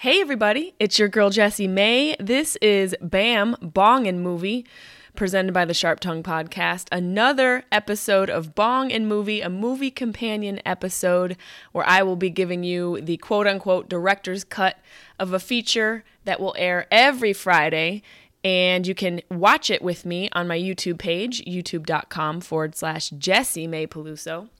[0.00, 2.16] Hey, everybody, it's your girl Jessie May.
[2.20, 4.66] This is BAM Bong and Movie,
[5.14, 6.88] presented by the Sharp Tongue Podcast.
[6.92, 11.38] Another episode of Bong and Movie, a movie companion episode
[11.72, 14.76] where I will be giving you the quote unquote director's cut
[15.18, 18.02] of a feature that will air every Friday.
[18.44, 23.66] And you can watch it with me on my YouTube page, youtube.com forward slash Jessie
[23.66, 24.50] May Peluso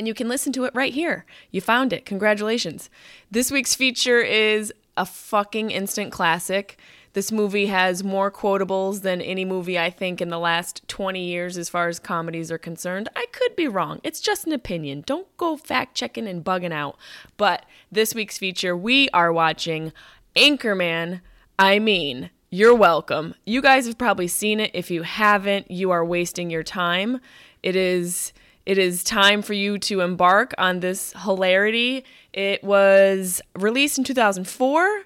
[0.00, 1.26] and you can listen to it right here.
[1.50, 2.06] You found it.
[2.06, 2.88] Congratulations.
[3.30, 6.78] This week's feature is a fucking instant classic.
[7.12, 11.58] This movie has more quotables than any movie I think in the last 20 years
[11.58, 13.10] as far as comedies are concerned.
[13.14, 14.00] I could be wrong.
[14.02, 15.04] It's just an opinion.
[15.04, 16.96] Don't go fact checking and bugging out.
[17.36, 19.92] But this week's feature, we are watching
[20.34, 21.20] Anchorman.
[21.58, 23.34] I mean, you're welcome.
[23.44, 24.70] You guys have probably seen it.
[24.72, 27.20] If you haven't, you are wasting your time.
[27.62, 28.32] It is
[28.70, 32.04] it is time for you to embark on this hilarity.
[32.32, 35.02] It was released in 2004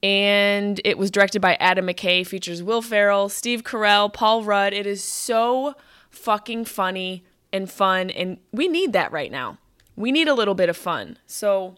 [0.00, 4.72] and it was directed by Adam McKay, features Will Ferrell, Steve Carell, Paul Rudd.
[4.72, 5.74] It is so
[6.08, 9.58] fucking funny and fun and we need that right now.
[9.96, 11.18] We need a little bit of fun.
[11.26, 11.74] So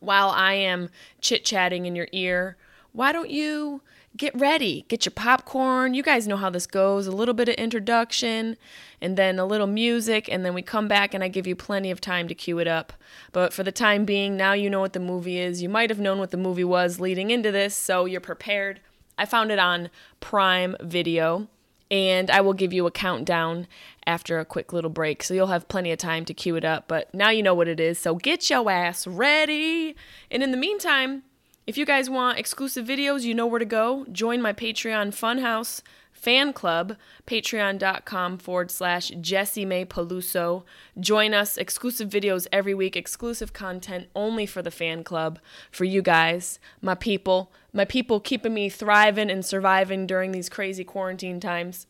[0.00, 2.56] while I am chit-chatting in your ear,
[2.90, 3.82] why don't you
[4.20, 5.94] get ready, get your popcorn.
[5.94, 8.58] You guys know how this goes a little bit of introduction
[9.00, 11.90] and then a little music, and then we come back and I give you plenty
[11.90, 12.92] of time to cue it up.
[13.32, 15.62] But for the time being, now you know what the movie is.
[15.62, 18.80] You might have known what the movie was leading into this, so you're prepared.
[19.16, 19.88] I found it on
[20.20, 21.48] Prime Video.
[21.90, 23.66] And I will give you a countdown
[24.06, 25.24] after a quick little break.
[25.24, 26.86] So you'll have plenty of time to cue it up.
[26.86, 27.98] But now you know what it is.
[27.98, 29.96] So get your ass ready.
[30.30, 31.24] And in the meantime,
[31.70, 34.04] if you guys want exclusive videos, you know where to go.
[34.10, 36.96] Join my Patreon Funhouse fan club,
[37.28, 40.64] patreon.com forward slash Jessie May Peluso.
[40.98, 45.38] Join us, exclusive videos every week, exclusive content only for the fan club,
[45.70, 50.82] for you guys, my people, my people keeping me thriving and surviving during these crazy
[50.82, 51.86] quarantine times.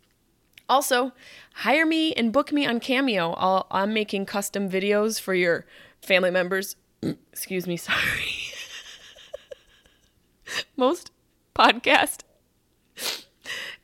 [0.68, 1.12] Also,
[1.54, 3.32] hire me and book me on Cameo.
[3.32, 5.64] I'll, I'm making custom videos for your
[6.02, 6.76] family members.
[7.32, 8.50] Excuse me, sorry
[10.76, 11.10] most
[11.54, 12.22] podcast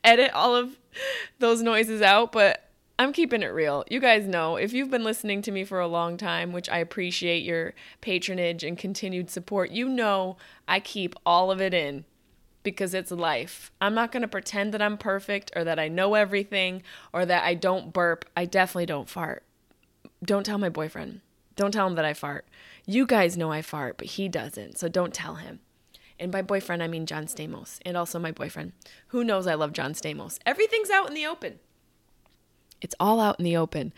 [0.03, 0.77] edit all of
[1.39, 2.69] those noises out, but
[2.99, 3.83] I'm keeping it real.
[3.89, 6.79] You guys know if you've been listening to me for a long time, which I
[6.79, 12.05] appreciate your patronage and continued support, you know I keep all of it in
[12.63, 13.71] because it's life.
[13.79, 16.81] I'm not going to pretend that I'm perfect or that I know everything
[17.13, 18.25] or that I don't burp.
[18.35, 19.43] I definitely don't fart.
[20.23, 21.21] Don't tell my boyfriend.
[21.55, 22.47] Don't tell him that I fart.
[22.85, 25.59] You guys know I fart, but he doesn't, so don't tell him.
[26.19, 28.73] And by boyfriend, I mean John Stamos, and also my boyfriend.
[29.07, 30.39] Who knows I love John Stamos?
[30.45, 31.59] Everything's out in the open.
[32.81, 33.93] It's all out in the open.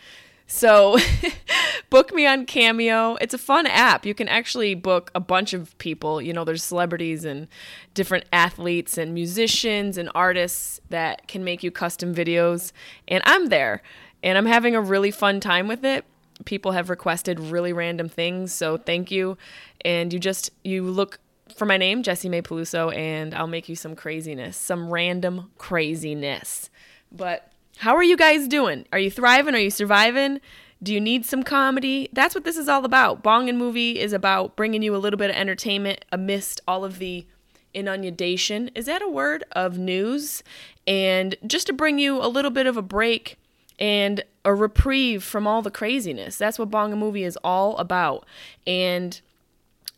[0.48, 0.98] So,
[1.90, 3.16] book me on Cameo.
[3.22, 4.06] It's a fun app.
[4.06, 6.22] You can actually book a bunch of people.
[6.22, 7.48] You know, there's celebrities and
[7.94, 12.72] different athletes and musicians and artists that can make you custom videos.
[13.08, 13.82] And I'm there.
[14.24, 16.04] And I'm having a really fun time with it.
[16.46, 19.38] People have requested really random things, so thank you.
[19.84, 21.20] And you just you look
[21.56, 26.70] for my name, Jessie May Peluso, and I'll make you some craziness, some random craziness.
[27.12, 28.86] But how are you guys doing?
[28.92, 29.56] Are you thriving?
[29.56, 30.42] Are you surviving?
[30.82, 32.10] Do you need some comedy?
[32.14, 33.22] That's what this is all about.
[33.22, 37.00] Bong and Movie is about bringing you a little bit of entertainment amidst all of
[37.00, 37.26] the
[37.74, 38.72] inundation.
[38.76, 39.44] Is that a word?
[39.52, 40.44] Of news.
[40.88, 43.38] And just to bring you a little bit of a break
[43.78, 46.38] and a reprieve from all the craziness.
[46.38, 48.26] That's what Bong and Movie is all about.
[48.68, 49.20] And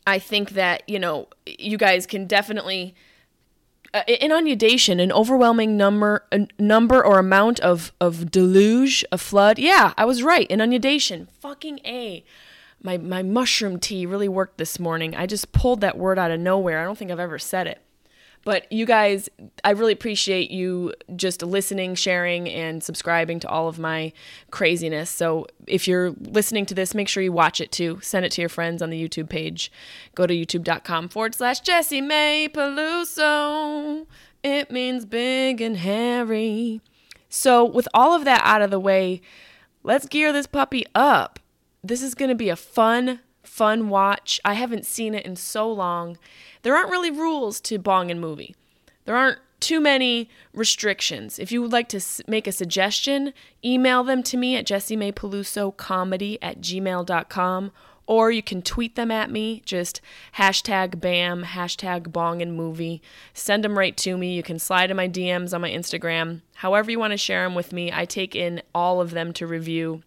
[0.05, 2.95] I think that, you know, you guys can definitely
[3.93, 6.25] uh, inundation, an overwhelming number
[6.57, 9.59] number or amount of of deluge, a flood.
[9.59, 10.47] Yeah, I was right.
[10.49, 11.27] Inundation.
[11.39, 12.23] Fucking A.
[12.81, 15.15] My my mushroom tea really worked this morning.
[15.15, 16.81] I just pulled that word out of nowhere.
[16.81, 17.81] I don't think I've ever said it.
[18.43, 19.29] But you guys,
[19.63, 24.13] I really appreciate you just listening, sharing, and subscribing to all of my
[24.49, 25.09] craziness.
[25.11, 27.99] So if you're listening to this, make sure you watch it too.
[28.01, 29.71] Send it to your friends on the YouTube page.
[30.15, 34.07] Go to youtube.com forward slash Jessie May Peluso.
[34.43, 36.81] It means big and hairy.
[37.29, 39.21] So, with all of that out of the way,
[39.83, 41.39] let's gear this puppy up.
[41.83, 44.39] This is going to be a fun, fun watch.
[44.43, 46.17] I haven't seen it in so long
[46.63, 48.55] there aren't really rules to Bong and Movie.
[49.05, 51.39] There aren't too many restrictions.
[51.39, 56.59] If you would like to make a suggestion, email them to me at jessiemaypelusocomedy at
[56.61, 57.71] gmail.com
[58.07, 60.01] or you can tweet them at me, just
[60.35, 63.01] hashtag BAM, hashtag Bong and Movie.
[63.33, 64.33] Send them right to me.
[64.33, 66.41] You can slide in my DMs on my Instagram.
[66.55, 69.47] However, you want to share them with me, I take in all of them to
[69.47, 70.01] review.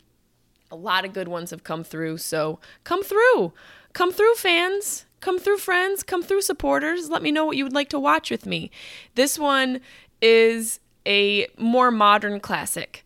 [0.70, 3.52] A lot of good ones have come through, so come through.
[3.92, 7.08] Come through, fans come through friends, come through supporters.
[7.08, 8.70] Let me know what you would like to watch with me.
[9.14, 9.80] This one
[10.20, 13.02] is a more modern classic.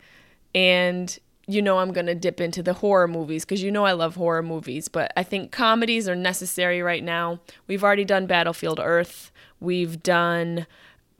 [0.53, 1.17] And
[1.47, 4.15] you know I'm going to dip into the horror movies because you know I love
[4.15, 7.39] horror movies, but I think comedies are necessary right now.
[7.67, 9.31] We've already done Battlefield Earth,
[9.61, 10.67] we've done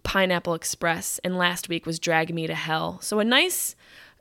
[0.04, 3.00] Pineapple Express, and last week was Drag Me to Hell.
[3.02, 3.76] So a nice,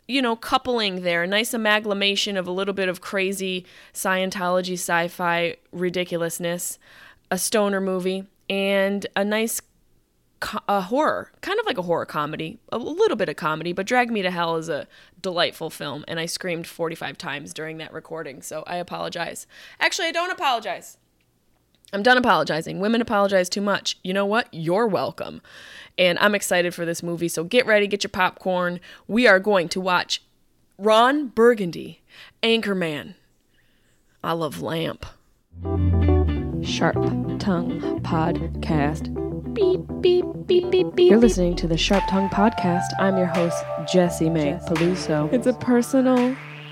[0.09, 5.09] you know, coupling there, a nice amalgamation of a little bit of crazy Scientology sci
[5.09, 6.79] fi ridiculousness,
[7.31, 9.61] a stoner movie, and a nice
[10.69, 14.11] a horror, kind of like a horror comedy, a little bit of comedy, but Drag
[14.11, 14.87] Me to Hell is a
[15.21, 19.47] delightful film, and I screamed 45 times during that recording, so I apologize.
[19.81, 20.97] Actually, I don't apologize.
[21.93, 22.81] I'm done apologizing.
[22.81, 23.99] Women apologize too much.
[24.03, 24.49] You know what?
[24.53, 25.41] You're welcome.
[25.97, 28.81] And I'm excited for this movie, so get ready, get your popcorn.
[29.07, 30.23] We are going to watch
[30.77, 32.03] Ron Burgundy,
[32.43, 33.15] Anchorman.
[34.23, 35.07] I love Lamp.
[36.63, 36.97] Sharp
[37.39, 41.11] Tongue Podcast beep, beep, beep, beep, beep.
[41.11, 42.87] You're listening to the Sharp Tongue Podcast.
[43.01, 43.57] I'm your host,
[43.93, 45.33] Jessie May Peluso.
[45.33, 46.37] It's a personal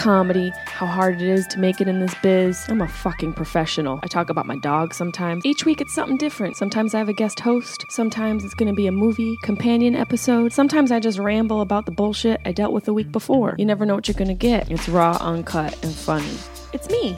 [0.00, 2.64] comedy, how hard it is to make it in this biz.
[2.70, 4.00] I'm a fucking professional.
[4.02, 5.44] I talk about my dog sometimes.
[5.44, 6.56] Each week it's something different.
[6.56, 7.84] Sometimes I have a guest host.
[7.90, 10.54] Sometimes it's gonna be a movie companion episode.
[10.54, 13.54] Sometimes I just ramble about the bullshit I dealt with the week before.
[13.58, 14.70] You never know what you're gonna get.
[14.70, 16.34] It's raw, uncut, and funny.
[16.72, 17.12] It's me.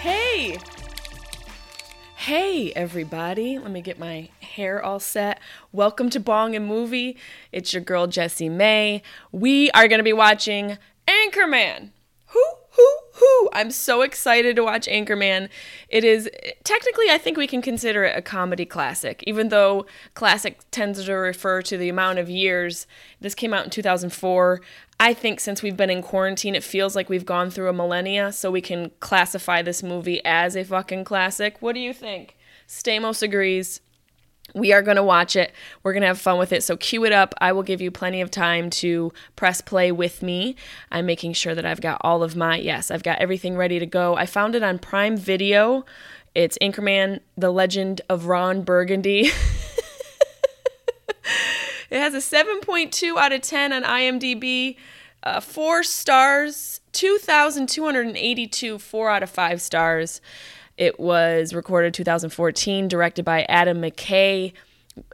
[0.00, 0.58] Hey!
[2.16, 3.60] Hey, everybody.
[3.60, 5.38] Let me get my hair all set.
[5.70, 7.16] Welcome to Bong and Movie.
[7.52, 9.02] It's your girl, Jessie May.
[9.30, 11.90] We are going to be watching Anchorman.
[12.30, 13.48] Who, who, who?
[13.52, 15.48] I'm so excited to watch Anchorman.
[15.88, 16.28] It is
[16.64, 21.12] technically, I think we can consider it a comedy classic, even though classic tends to
[21.14, 22.86] refer to the amount of years.
[23.20, 24.60] This came out in 2004.
[24.98, 28.32] I think since we've been in quarantine, it feels like we've gone through a millennia,
[28.32, 31.56] so we can classify this movie as a fucking classic.
[31.60, 32.36] What do you think?
[32.66, 33.80] Stamos agrees.
[34.56, 35.52] We are going to watch it.
[35.82, 36.64] We're going to have fun with it.
[36.64, 37.34] So cue it up.
[37.40, 40.56] I will give you plenty of time to press play with me.
[40.90, 43.86] I'm making sure that I've got all of my, yes, I've got everything ready to
[43.86, 44.16] go.
[44.16, 45.84] I found it on Prime Video.
[46.34, 49.30] It's Anchorman, The Legend of Ron Burgundy.
[51.90, 54.76] It has a 7.2 out of 10 on IMDb,
[55.22, 60.20] uh, four stars, 2,282, four out of five stars.
[60.76, 64.52] It was recorded 2014, directed by Adam McKay,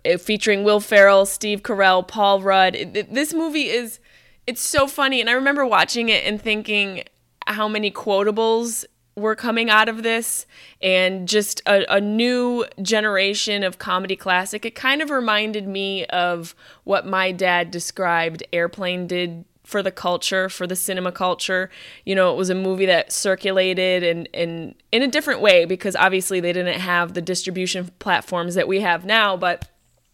[0.05, 2.75] uh, featuring Will Ferrell, Steve Carell, Paul Rudd.
[3.11, 3.99] This movie is
[4.47, 7.05] it's so funny and I remember watching it and thinking
[7.47, 10.47] how many quotables were coming out of this
[10.81, 14.65] and just a, a, new generation of comedy classic.
[14.65, 16.55] It kind of reminded me of
[16.85, 21.71] what my dad described Airplane did for the culture, for the cinema culture.
[22.05, 25.97] You know, it was a movie that circulated and, and in a different way because
[25.97, 29.69] obviously they didn't have the distribution platforms that we have now, but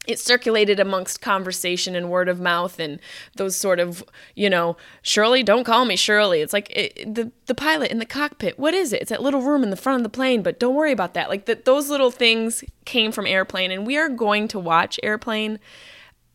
[0.07, 2.99] it circulated amongst conversation and word of mouth and
[3.37, 4.03] those sort of
[4.35, 6.41] you know shirley don't call me shirley.
[6.41, 9.03] It's like it, the the pilot in the cockpit what is it?
[9.03, 11.29] It's that little room in the front of the plane but don't worry about that.
[11.29, 15.59] Like the, those little things came from airplane and we are going to watch airplane.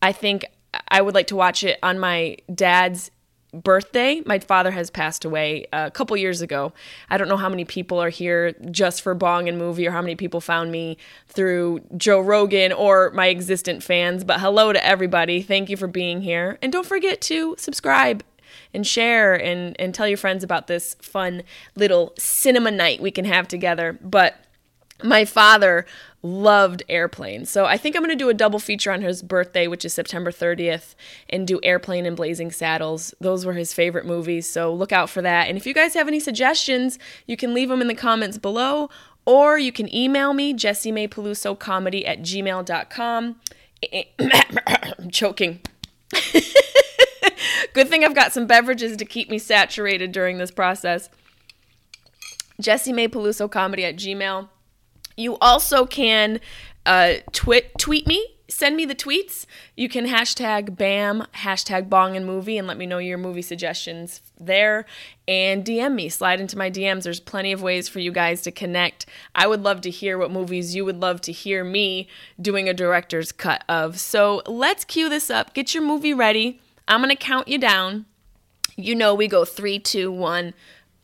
[0.00, 0.44] I think
[0.88, 3.10] i would like to watch it on my dad's
[3.62, 4.22] birthday.
[4.26, 6.72] My father has passed away uh, a couple years ago.
[7.08, 10.02] I don't know how many people are here just for Bong and Movie or how
[10.02, 10.96] many people found me
[11.28, 15.42] through Joe Rogan or my existent fans, but hello to everybody.
[15.42, 16.58] Thank you for being here.
[16.62, 18.24] And don't forget to subscribe
[18.72, 21.42] and share and, and tell your friends about this fun
[21.76, 23.98] little cinema night we can have together.
[24.02, 24.36] But
[25.02, 25.86] my father
[26.22, 27.50] loved airplanes.
[27.50, 29.92] So I think I'm going to do a double feature on his birthday, which is
[29.92, 30.94] September 30th,
[31.28, 33.14] and do Airplane and Blazing Saddles.
[33.20, 35.48] Those were his favorite movies, so look out for that.
[35.48, 38.88] And if you guys have any suggestions, you can leave them in the comments below,
[39.26, 43.36] or you can email me, Jessie May Peluso Comedy at gmail.com.
[43.92, 45.60] I'm choking.
[47.74, 51.10] Good thing I've got some beverages to keep me saturated during this process.
[52.60, 54.48] Jessie May Peluso Comedy at gmail.
[55.16, 56.40] You also can
[56.86, 58.28] uh, tweet me.
[58.46, 59.46] Send me the tweets.
[59.74, 64.20] You can hashtag BAM, hashtag Bong and Movie, and let me know your movie suggestions
[64.38, 64.84] there.
[65.26, 67.04] And DM me, slide into my DMs.
[67.04, 69.06] There's plenty of ways for you guys to connect.
[69.34, 72.06] I would love to hear what movies you would love to hear me
[72.40, 73.98] doing a director's cut of.
[73.98, 75.54] So let's cue this up.
[75.54, 76.60] Get your movie ready.
[76.86, 78.04] I'm going to count you down.
[78.76, 80.52] you know we go three, two, one,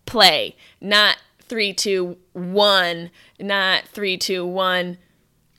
[0.04, 1.16] play, not
[1.50, 4.97] three, two, one, not three, two, one,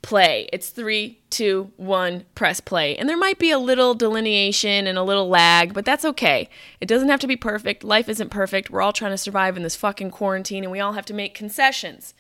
[0.01, 0.47] play.
[0.53, 2.95] It's three, two, one, press play.
[2.95, 6.49] And there might be a little delineation and a little lag, but that's okay.
[6.79, 7.83] It doesn't have to be perfect.
[7.83, 8.69] Life isn't perfect.
[8.69, 11.35] We're all trying to survive in this fucking quarantine and we all have to make
[11.35, 12.13] concessions.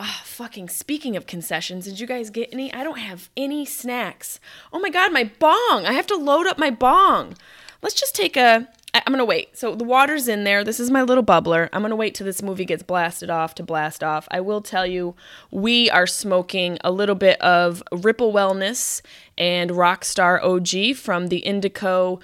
[0.00, 2.74] Oh, fucking speaking of concessions, did you guys get any?
[2.74, 4.40] I don't have any snacks.
[4.72, 5.86] Oh my god, my bong.
[5.86, 7.36] I have to load up my bong.
[7.82, 9.56] Let's just take a I- I'm gonna wait.
[9.56, 10.64] So the water's in there.
[10.64, 11.68] This is my little bubbler.
[11.72, 14.28] I'm gonna wait till this movie gets blasted off to blast off.
[14.30, 15.14] I will tell you,
[15.50, 19.00] we are smoking a little bit of Ripple Wellness
[19.38, 22.20] and Rockstar OG from the Indico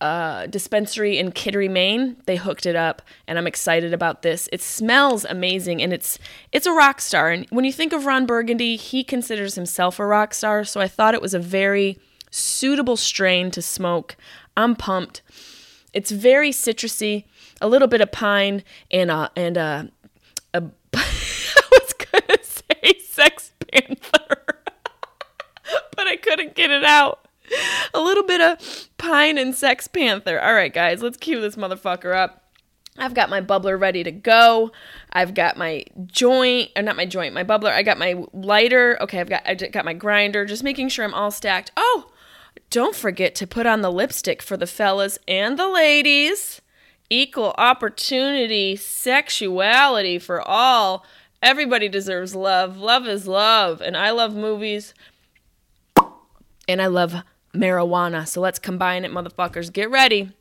[0.00, 2.16] uh, dispensary in Kittery, Maine.
[2.26, 4.48] They hooked it up, and I'm excited about this.
[4.52, 6.18] It smells amazing, and it's
[6.52, 7.30] it's a rock star.
[7.30, 10.62] And when you think of Ron Burgundy, he considers himself a rock star.
[10.64, 11.98] So I thought it was a very
[12.30, 14.16] suitable strain to smoke.
[14.56, 15.22] I'm pumped.
[15.94, 17.24] It's very citrusy,
[17.60, 19.90] a little bit of pine, and uh, uh, a and a.
[20.52, 20.62] a
[20.94, 24.36] I was gonna say Sex Panther,
[25.96, 27.28] but I couldn't get it out.
[27.92, 30.40] A little bit of pine and Sex Panther.
[30.40, 32.44] All right, guys, let's cue this motherfucker up.
[32.96, 34.70] I've got my bubbler ready to go.
[35.12, 37.72] I've got my joint, or not my joint, my bubbler.
[37.72, 38.96] I got my lighter.
[39.00, 40.44] Okay, I've got I got my grinder.
[40.44, 41.70] Just making sure I'm all stacked.
[41.76, 42.10] Oh,
[42.74, 46.60] don't forget to put on the lipstick for the fellas and the ladies.
[47.08, 51.06] Equal opportunity, sexuality for all.
[51.40, 52.76] Everybody deserves love.
[52.76, 53.80] Love is love.
[53.80, 54.92] And I love movies.
[56.66, 57.22] And I love
[57.54, 58.26] marijuana.
[58.26, 59.72] So let's combine it, motherfuckers.
[59.72, 60.32] Get ready.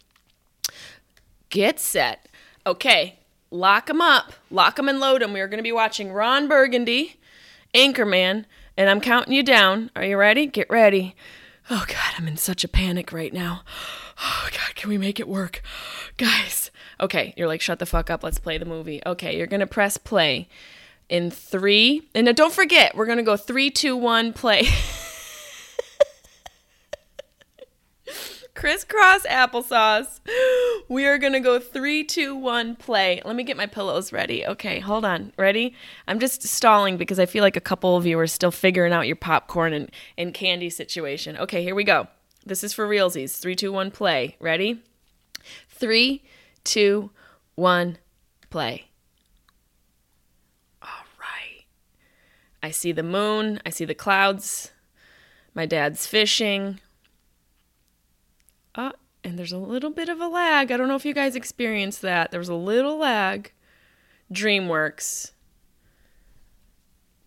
[1.52, 2.28] Get set.
[2.66, 3.20] Okay,
[3.52, 4.34] lock them up.
[4.50, 5.34] Lock them and load them.
[5.34, 7.18] We are going to be watching Ron Burgundy,
[7.76, 9.92] Anchorman, and I'm counting you down.
[9.96, 10.48] Are you ready?
[10.48, 11.16] Get ready.
[11.76, 13.64] Oh God, I'm in such a panic right now.
[14.22, 15.64] Oh God, can we make it work?
[16.18, 16.70] Guys.
[17.02, 18.24] Okay, you're like, shut the fuck up.
[18.24, 19.02] Let's play the movie.
[19.04, 20.48] Okay, you're gonna press play
[21.10, 22.08] in three.
[22.14, 24.68] And now don't forget, we're gonna go three, two, one, play.
[28.56, 30.20] Crisscross applesauce.
[30.90, 33.22] We are gonna go three, two, one, play.
[33.24, 34.46] Let me get my pillows ready.
[34.46, 35.32] Okay, hold on.
[35.38, 35.74] Ready?
[36.08, 39.08] I'm just stalling because I feel like a couple of you are still figuring out
[39.08, 41.38] your popcorn and, and candy situation.
[41.38, 42.08] Okay, here we go.
[42.46, 43.40] This is for realsies.
[43.40, 44.36] Three, two, one, play.
[44.40, 44.84] Ready?
[45.70, 46.22] Three,
[46.64, 47.12] two,
[47.56, 47.98] one,
[48.50, 48.90] play.
[50.82, 51.64] All right.
[52.62, 53.62] I see the moon.
[53.66, 54.72] I see the clouds.
[55.56, 56.80] My dad's fishing.
[58.76, 58.92] Uh,
[59.24, 60.72] and there's a little bit of a lag.
[60.72, 62.32] I don't know if you guys experienced that.
[62.32, 63.52] There was a little lag.
[64.32, 65.32] DreamWorks.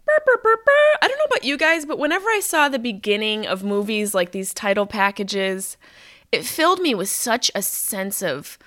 [0.08, 4.32] I don't know about you guys, but whenever I saw the beginning of movies like
[4.32, 5.76] these title packages,
[6.32, 8.58] it filled me with such a sense of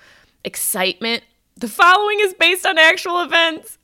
[0.44, 1.24] excitement.
[1.56, 3.78] The following is based on actual events.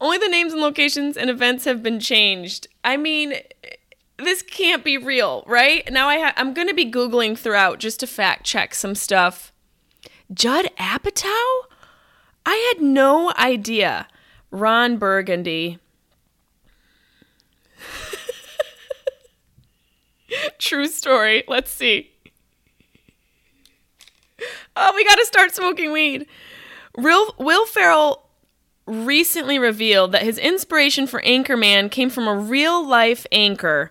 [0.00, 2.68] Only the names and locations and events have been changed.
[2.84, 3.34] I mean,
[4.28, 5.90] this can't be real, right?
[5.90, 9.54] Now I ha- I'm going to be googling throughout just to fact check some stuff.
[10.32, 11.62] Judd Apatow?
[12.44, 14.06] I had no idea.
[14.50, 15.78] Ron Burgundy.
[20.58, 21.44] True story.
[21.48, 22.10] Let's see.
[24.76, 26.26] Oh, we got to start smoking weed.
[26.98, 28.28] Real, Will Ferrell
[28.86, 33.90] recently revealed that his inspiration for Anchorman came from a real life anchor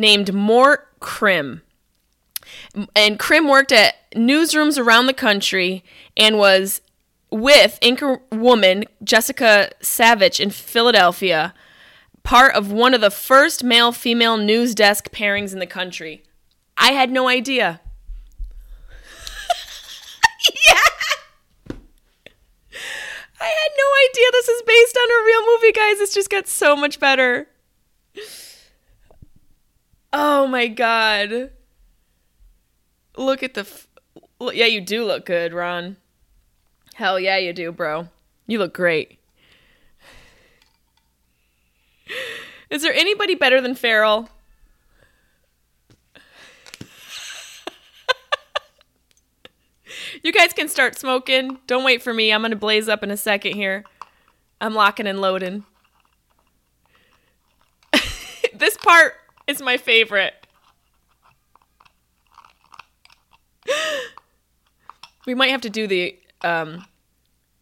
[0.00, 1.62] named Mort Krim.
[2.96, 5.84] And Krim worked at newsrooms around the country
[6.16, 6.80] and was
[7.30, 11.54] with anchor woman Jessica Savitch in Philadelphia,
[12.22, 16.24] part of one of the first male female news desk pairings in the country.
[16.76, 17.80] I had no idea.
[20.66, 20.80] yeah.
[23.42, 25.98] I had no idea this is based on a real movie, guys.
[25.98, 27.48] This just got so much better.
[30.12, 31.50] Oh my god.
[33.16, 33.62] Look at the.
[33.62, 33.88] F-
[34.40, 35.96] yeah, you do look good, Ron.
[36.94, 38.08] Hell yeah, you do, bro.
[38.46, 39.18] You look great.
[42.70, 44.28] Is there anybody better than Ferrell?
[50.22, 51.58] you guys can start smoking.
[51.66, 52.32] Don't wait for me.
[52.32, 53.84] I'm going to blaze up in a second here.
[54.60, 55.64] I'm locking and loading.
[58.54, 59.14] this part
[59.50, 60.34] is my favorite.
[65.26, 66.86] we might have to do the um,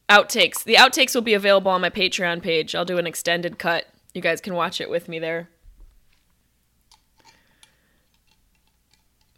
[0.08, 0.62] outtakes.
[0.62, 2.74] The outtakes will be available on my Patreon page.
[2.74, 3.86] I'll do an extended cut.
[4.14, 5.48] You guys can watch it with me there.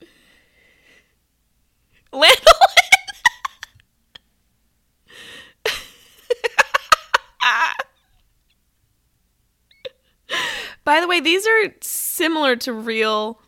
[2.12, 2.60] Landolin.
[10.90, 13.38] By the way, these are similar to real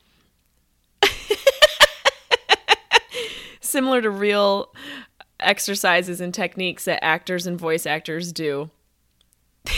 [3.60, 4.72] similar to real
[5.40, 8.70] exercises and techniques that actors and voice actors do.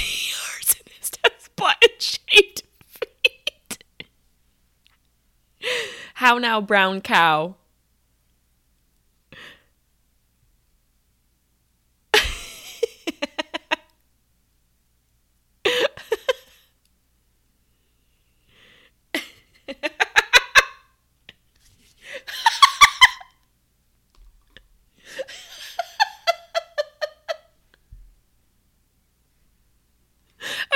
[6.16, 7.54] How now, brown cow?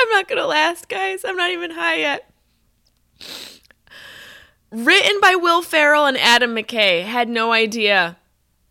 [0.00, 1.25] I'm not gonna last, guys.
[1.25, 2.30] I'm not even high yet.
[4.71, 7.04] Written by Will Ferrell and Adam McKay.
[7.04, 8.18] Had no idea.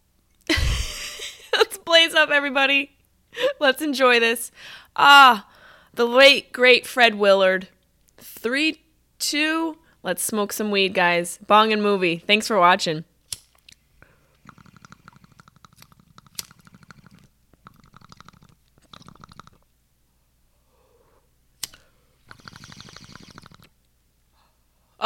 [0.50, 2.92] Let's blaze up, everybody.
[3.60, 4.52] Let's enjoy this.
[4.96, 5.48] Ah,
[5.94, 7.68] the late, great Fred Willard.
[8.18, 8.82] Three,
[9.20, 11.40] two, let's smoke some weed, guys.
[11.46, 12.18] Bong and movie.
[12.18, 13.04] Thanks for watching.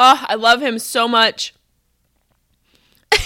[0.04, 1.54] Oh, I love him so much.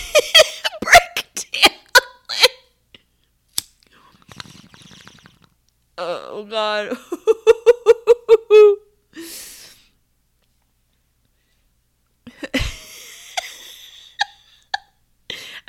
[5.98, 6.98] Oh god.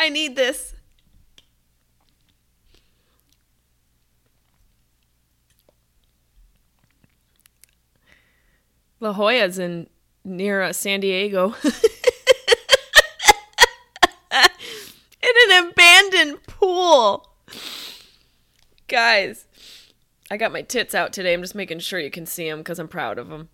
[0.00, 0.74] I need this.
[8.98, 9.88] La Jolla's in
[10.26, 11.54] near uh, San Diego.
[15.22, 17.30] in an abandoned pool.
[18.88, 19.46] Guys,
[20.30, 21.32] I got my tits out today.
[21.32, 23.48] I'm just making sure you can see them because I'm proud of them.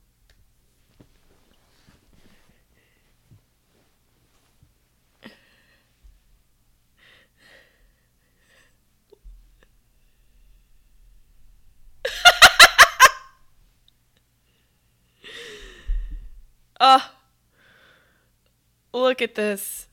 [18.94, 19.86] Oh, look at this.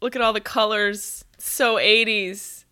[0.00, 1.26] Look at all the colors.
[1.36, 2.64] So 80s.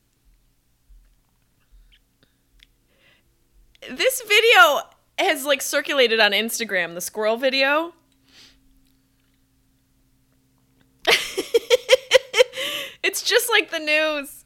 [3.91, 4.81] This video
[5.19, 7.93] has like circulated on Instagram, the squirrel video.
[13.03, 14.40] it's just like the news.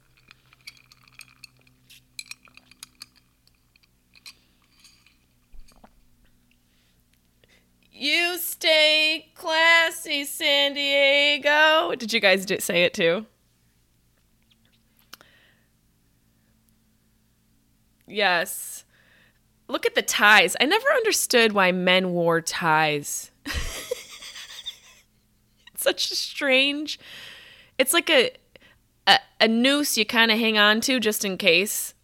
[7.97, 11.95] You stay classy, San Diego.
[11.95, 13.25] Did you guys say it too?
[18.09, 18.85] Yes.
[19.69, 20.57] Look at the ties.
[20.61, 23.31] I never understood why men wore ties.
[23.47, 23.55] it's
[25.77, 26.99] such a strange.
[27.79, 28.33] It's like a
[29.07, 31.95] a, a noose you kind of hang on to just in case.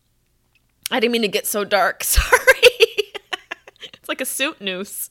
[0.89, 2.05] I didn't mean to get so dark.
[2.05, 2.29] Sorry.
[3.83, 5.11] it's like a suit noose.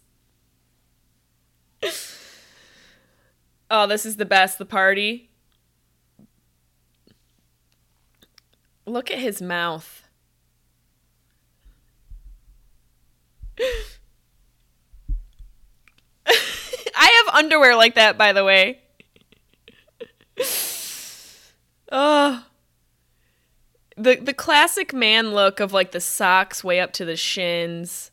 [3.70, 4.58] Oh, this is the best.
[4.58, 5.30] The party.
[8.86, 10.04] Look at his mouth.
[16.96, 18.80] I have underwear like that, by the way.
[21.92, 22.46] Oh.
[23.98, 28.12] The the classic man look of like the socks way up to the shins.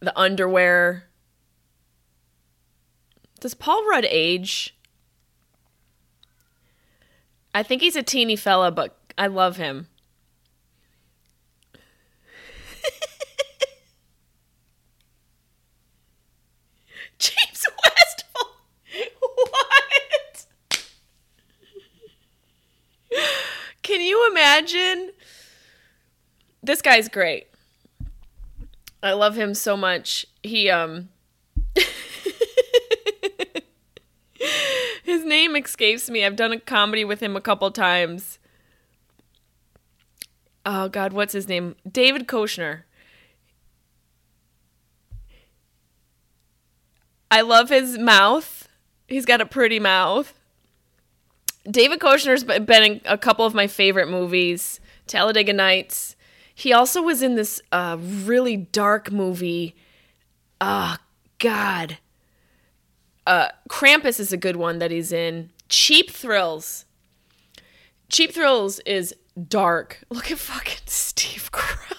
[0.00, 1.09] The underwear.
[3.40, 4.76] Does Paul Rudd age?
[7.54, 9.88] I think he's a teeny fella, but I love him.
[17.18, 18.50] James Westfall.
[19.20, 20.46] What?
[23.82, 25.12] Can you imagine?
[26.62, 27.48] This guy's great.
[29.02, 30.26] I love him so much.
[30.42, 31.08] He um
[35.10, 36.24] His name escapes me.
[36.24, 38.38] I've done a comedy with him a couple times.
[40.64, 41.74] Oh god, what's his name?
[41.90, 42.82] David Koechner.
[47.28, 48.68] I love his mouth.
[49.08, 50.32] He's got a pretty mouth.
[51.68, 56.14] David Koechner's been in a couple of my favorite movies, Talladega Nights.
[56.54, 59.74] He also was in this uh, really dark movie.
[60.60, 60.98] Oh,
[61.40, 61.98] God.
[63.26, 65.50] Uh, Krampus is a good one that he's in.
[65.68, 66.84] Cheap Thrills.
[68.08, 69.14] Cheap Thrills is
[69.48, 70.02] dark.
[70.10, 71.96] Look at fucking Steve Carell.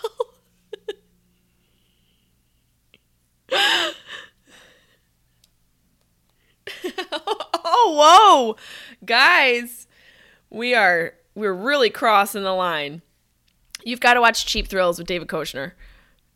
[7.64, 8.56] oh, whoa.
[9.06, 9.88] Guys,
[10.50, 13.02] we are we're really crossing the line.
[13.84, 15.74] You've got to watch Cheap Thrills with David Koechner.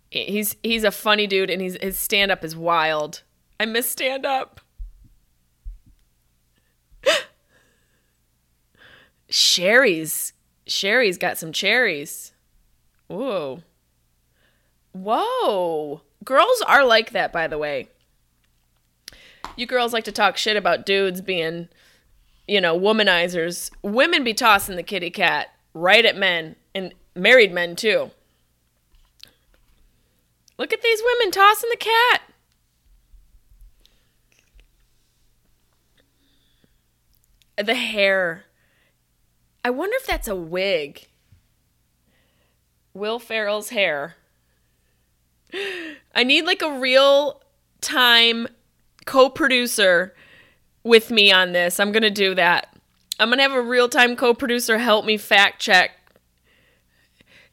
[0.09, 3.23] He's he's a funny dude and he's his stand up is wild.
[3.59, 4.61] I miss stand up.
[9.29, 10.33] Sherry's
[10.67, 12.33] Sherry's got some cherries.
[13.07, 13.61] Whoa.
[14.93, 16.01] Whoa.
[16.23, 17.89] Girls are like that, by the way.
[19.55, 21.69] You girls like to talk shit about dudes being,
[22.47, 23.69] you know, womanizers.
[23.83, 28.11] Women be tossing the kitty cat right at men and married men too.
[30.57, 32.21] Look at these women tossing the cat.
[37.57, 38.45] The hair.
[39.63, 41.07] I wonder if that's a wig.
[42.93, 44.15] Will Ferrell's hair.
[46.15, 47.41] I need like a real
[47.81, 48.47] time
[49.05, 50.13] co producer
[50.83, 51.79] with me on this.
[51.79, 52.75] I'm going to do that.
[53.19, 55.91] I'm going to have a real time co producer help me fact check.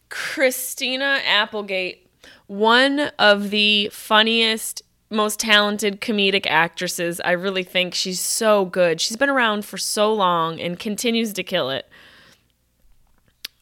[0.08, 2.06] Christina Applegate,
[2.46, 4.82] one of the funniest,
[5.12, 7.20] most talented comedic actresses.
[7.24, 9.00] I really think she's so good.
[9.00, 11.88] She's been around for so long and continues to kill it.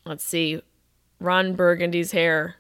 [0.04, 0.62] Let's see.
[1.20, 2.56] Ron Burgundy's hair.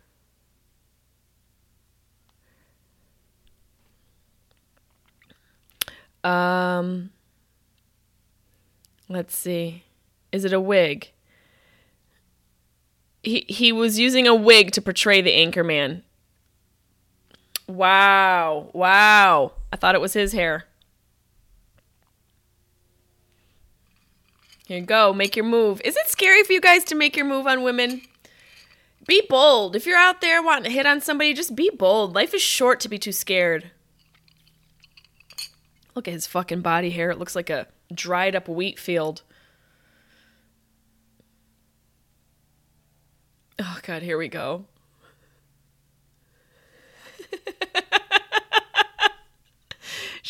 [6.22, 7.10] Um,
[9.08, 9.84] let's see.
[10.32, 11.10] Is it a wig?
[13.22, 16.02] He he was using a wig to portray the anchorman.
[17.76, 18.70] Wow.
[18.72, 19.52] Wow.
[19.72, 20.64] I thought it was his hair.
[24.66, 25.12] Here you go.
[25.12, 25.80] Make your move.
[25.84, 28.02] Is it scary for you guys to make your move on women?
[29.06, 29.74] Be bold.
[29.74, 32.14] If you're out there wanting to hit on somebody, just be bold.
[32.14, 33.70] Life is short to be too scared.
[35.94, 37.10] Look at his fucking body hair.
[37.10, 39.22] It looks like a dried up wheat field.
[43.58, 44.66] Oh, God, here we go.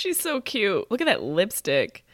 [0.00, 0.90] She's so cute.
[0.90, 2.06] Look at that lipstick.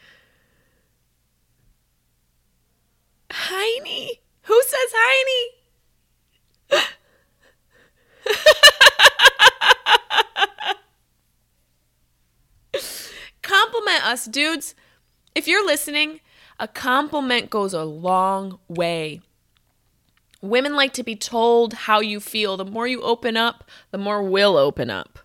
[3.31, 4.19] Heiny?
[4.41, 5.53] Who says Heiny?
[13.41, 14.75] compliment us, dudes.
[15.33, 16.19] If you're listening,
[16.59, 19.21] a compliment goes a long way.
[20.41, 22.57] Women like to be told how you feel.
[22.57, 25.19] The more you open up, the more we'll open up.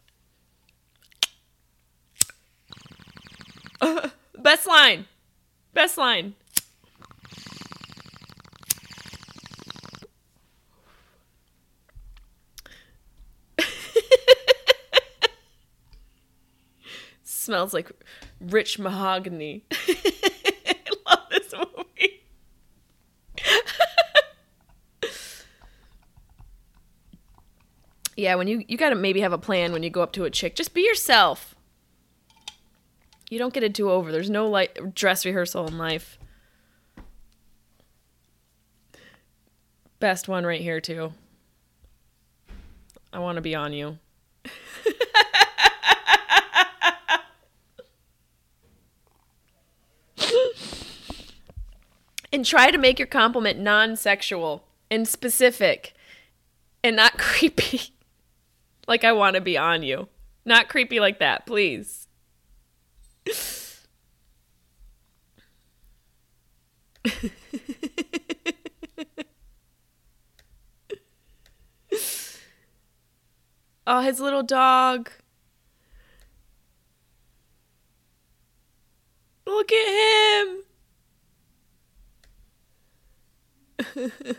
[4.39, 5.07] best line.
[5.75, 6.35] Best line.
[17.25, 17.91] Smells like
[18.41, 19.65] rich mahogany.
[19.73, 20.75] I
[21.07, 22.23] love this movie.
[28.17, 30.25] yeah, when you you got to maybe have a plan when you go up to
[30.25, 30.55] a chick.
[30.55, 31.55] Just be yourself.
[33.33, 34.13] You don't get a do-over.
[34.13, 36.19] There's no like dress rehearsal in life.
[40.01, 41.15] Best one right here too.
[43.11, 43.97] I want to be on you.
[52.31, 55.95] and try to make your compliment non-sexual and specific
[56.85, 57.95] and not creepy.
[58.87, 60.09] like I want to be on you.
[60.45, 62.02] Not creepy like that, please.
[73.87, 75.11] oh, his little dog.
[79.47, 80.63] Look at him.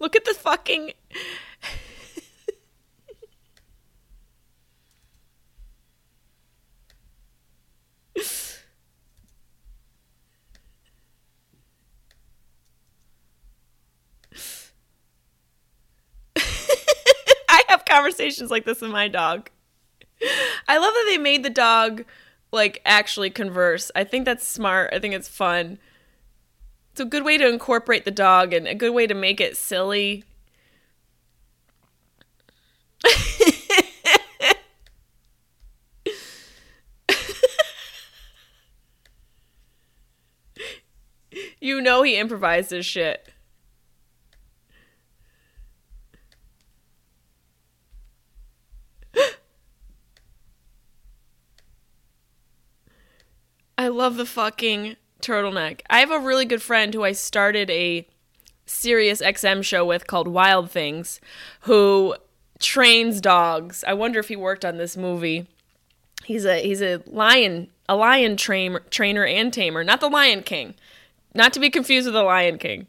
[0.00, 0.92] Look at the fucking.
[17.48, 19.50] I have conversations like this with my dog.
[20.68, 22.04] I love that they made the dog
[22.52, 23.90] like actually converse.
[23.94, 24.90] I think that's smart.
[24.92, 25.78] I think it's fun.
[26.92, 29.56] It's a good way to incorporate the dog and a good way to make it
[29.56, 30.24] silly.
[41.60, 43.28] you know he improvises shit.
[53.78, 55.80] I love the fucking turtleneck.
[55.90, 58.06] I have a really good friend who I started a
[58.64, 61.20] Sirius XM show with called Wild Things,
[61.62, 62.14] who
[62.62, 63.84] trains dogs.
[63.86, 65.46] I wonder if he worked on this movie.
[66.24, 70.74] He's a he's a lion a lion trainer trainer and tamer, not the Lion King.
[71.34, 72.86] Not to be confused with the Lion King.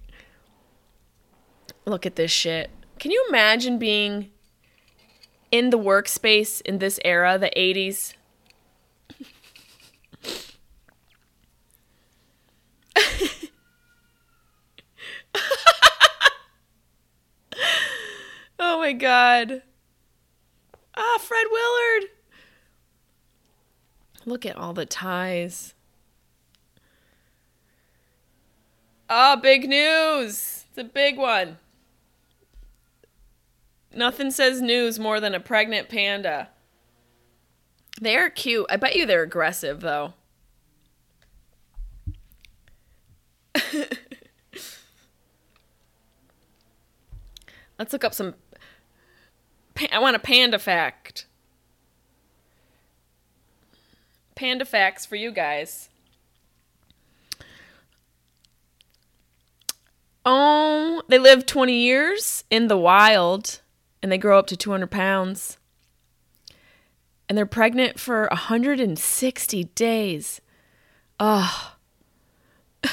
[1.85, 2.69] Look at this shit.
[2.99, 4.29] Can you imagine being
[5.51, 8.13] in the workspace in this era, the 80s?
[18.73, 19.61] oh my god.
[20.95, 22.09] Ah, Fred Willard.
[24.25, 25.75] Look at all the ties.
[29.09, 30.65] Oh, big news.
[30.69, 31.57] It's a big one.
[33.93, 36.49] Nothing says news more than a pregnant panda.
[38.01, 38.65] They're cute.
[38.69, 40.15] I bet you they're aggressive, though.
[47.77, 48.33] Let's look up some.
[49.91, 51.25] I want a panda fact.
[54.35, 55.89] Panda facts for you guys.
[60.25, 63.61] Oh, they live 20 years in the wild
[64.01, 65.57] and they grow up to 200 pounds.
[67.27, 70.41] And they're pregnant for 160 days.
[71.19, 71.75] Oh.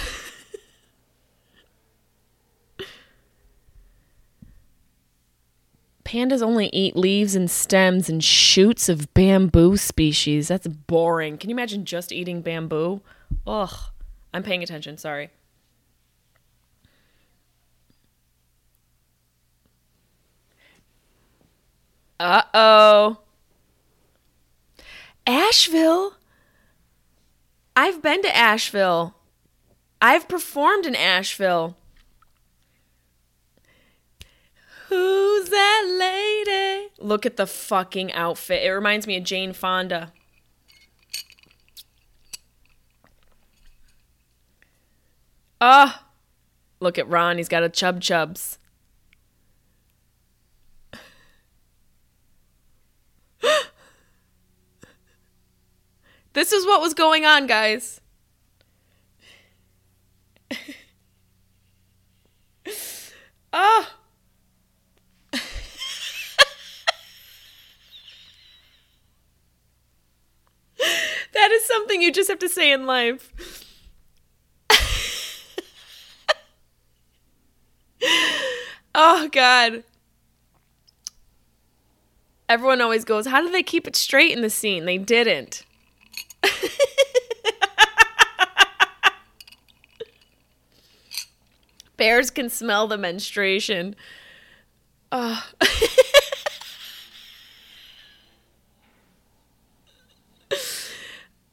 [6.11, 10.49] Pandas only eat leaves and stems and shoots of bamboo species.
[10.49, 11.39] That's boring.
[11.39, 13.01] Can you imagine just eating bamboo?
[13.47, 13.73] Ugh.
[14.35, 15.31] I'm paying attention, sorry.
[22.19, 23.19] Uh oh.
[25.29, 26.15] Asheville?
[27.77, 29.15] I've been to Asheville.
[30.03, 31.77] I've performed in Asheville.
[34.91, 36.89] Who's that lady?
[36.99, 38.65] Look at the fucking outfit.
[38.65, 40.13] It reminds me of Jane Fonda.
[45.61, 46.07] Ah, oh,
[46.81, 47.37] look at Ron.
[47.37, 48.59] He's got a chub chubs.
[56.33, 58.01] this is what was going on, guys.
[63.53, 63.89] Ah.
[63.97, 64.00] oh.
[71.41, 73.33] That is something you just have to say in life.
[78.95, 79.85] oh, God.
[82.47, 84.85] Everyone always goes, How do they keep it straight in the scene?
[84.85, 85.65] They didn't.
[91.97, 93.97] Bears can smell the menstruation.
[95.11, 95.43] Oh.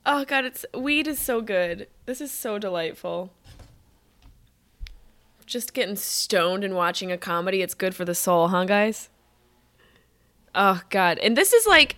[0.09, 1.89] Oh god, it's weed is so good.
[2.05, 3.33] This is so delightful.
[5.45, 9.09] Just getting stoned and watching a comedy, it's good for the soul, huh, guys?
[10.55, 11.17] Oh god.
[11.19, 11.97] And this is like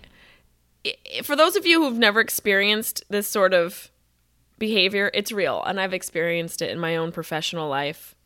[1.22, 3.92] for those of you who've never experienced this sort of
[4.58, 8.16] behavior, it's real and I've experienced it in my own professional life.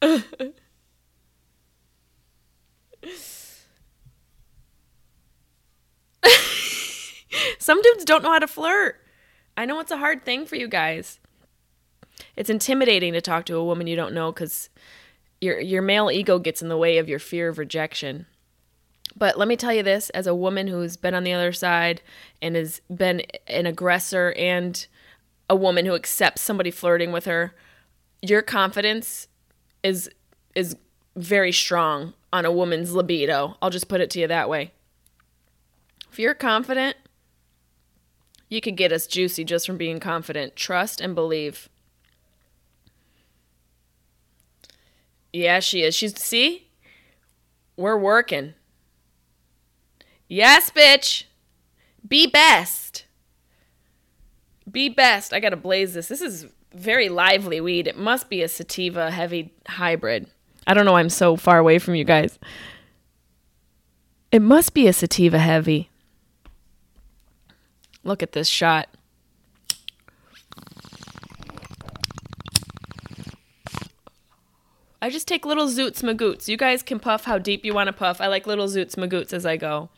[7.58, 9.00] Some dudes don't know how to flirt.
[9.56, 11.20] I know it's a hard thing for you guys.
[12.36, 14.68] It's intimidating to talk to a woman you don't know because
[15.40, 18.26] your your male ego gets in the way of your fear of rejection.
[19.16, 22.02] But let me tell you this as a woman who's been on the other side
[22.42, 24.86] and has been an aggressor and
[25.48, 27.54] a woman who accepts somebody flirting with her,
[28.22, 29.28] your confidence
[29.82, 30.10] is
[30.54, 30.76] is
[31.16, 33.56] very strong on a woman's libido.
[33.62, 34.72] I'll just put it to you that way.
[36.14, 36.96] If you're confident,
[38.48, 40.54] you could get us juicy just from being confident.
[40.54, 41.68] Trust and believe.
[45.32, 45.92] Yeah, she is.
[45.96, 46.68] She's see?
[47.76, 48.54] We're working.
[50.28, 51.24] Yes, bitch.
[52.06, 53.06] Be best.
[54.70, 55.32] Be best.
[55.32, 56.06] I gotta blaze this.
[56.06, 57.88] This is very lively weed.
[57.88, 60.28] It must be a sativa heavy hybrid.
[60.64, 60.94] I don't know.
[60.94, 62.38] I'm so far away from you guys.
[64.30, 65.90] It must be a sativa heavy.
[68.04, 68.88] Look at this shot.
[75.04, 76.48] I just take little zoots magoots.
[76.48, 78.22] You guys can puff how deep you want to puff.
[78.22, 79.90] I like little zoots magoots as I go.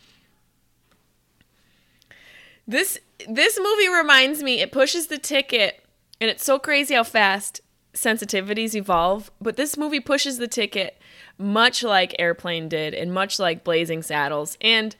[2.66, 4.61] This this movie reminds me.
[4.61, 5.85] It pushes the ticket,
[6.21, 7.61] and it's so crazy how fast
[7.95, 9.31] sensitivities evolve.
[9.40, 11.01] But this movie pushes the ticket,
[11.38, 14.59] much like Airplane did, and much like Blazing Saddles.
[14.61, 14.97] And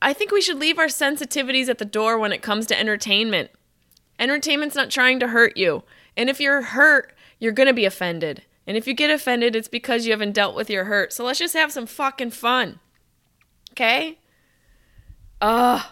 [0.00, 3.50] I think we should leave our sensitivities at the door when it comes to entertainment.
[4.18, 5.82] Entertainment's not trying to hurt you.
[6.16, 8.42] And if you're hurt, you're going to be offended.
[8.66, 11.12] And if you get offended, it's because you haven't dealt with your hurt.
[11.12, 12.80] So let's just have some fucking fun.
[13.72, 14.18] Okay?
[15.40, 15.82] Ugh.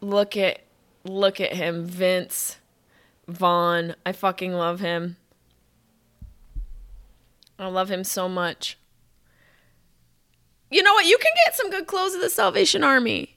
[0.00, 0.60] Look at
[1.04, 2.58] look at him, Vince
[3.26, 3.96] Vaughn.
[4.06, 5.16] I fucking love him.
[7.58, 8.77] I love him so much.
[10.70, 11.06] You know what?
[11.06, 13.36] You can get some good clothes at the Salvation Army.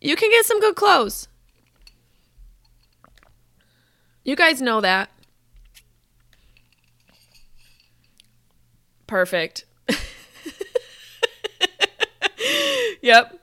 [0.00, 1.28] You can get some good clothes.
[4.24, 5.10] You guys know that.
[9.06, 9.64] Perfect.
[13.02, 13.38] yep.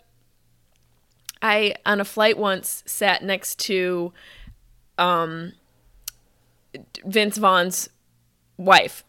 [1.41, 4.11] I on a flight once sat next to
[4.97, 5.53] um
[7.05, 7.89] Vince Vaughn's
[8.57, 9.05] wife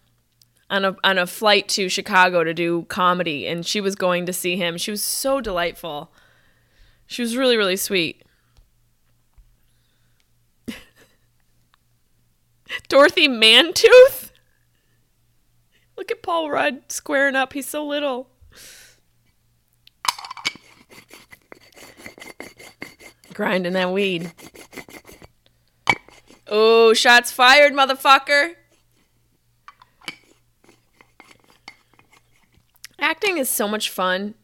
[0.70, 4.32] on a on a flight to Chicago to do comedy and she was going to
[4.32, 4.78] see him.
[4.78, 6.12] She was so delightful.
[7.06, 8.22] She was really really sweet.
[12.88, 14.30] Dorothy Mantooth?
[15.96, 17.52] Look at Paul Rudd squaring up.
[17.52, 18.30] He's so little.
[23.34, 24.32] Grinding that weed.
[26.46, 28.54] Oh, shots fired, motherfucker.
[33.00, 34.34] Acting is so much fun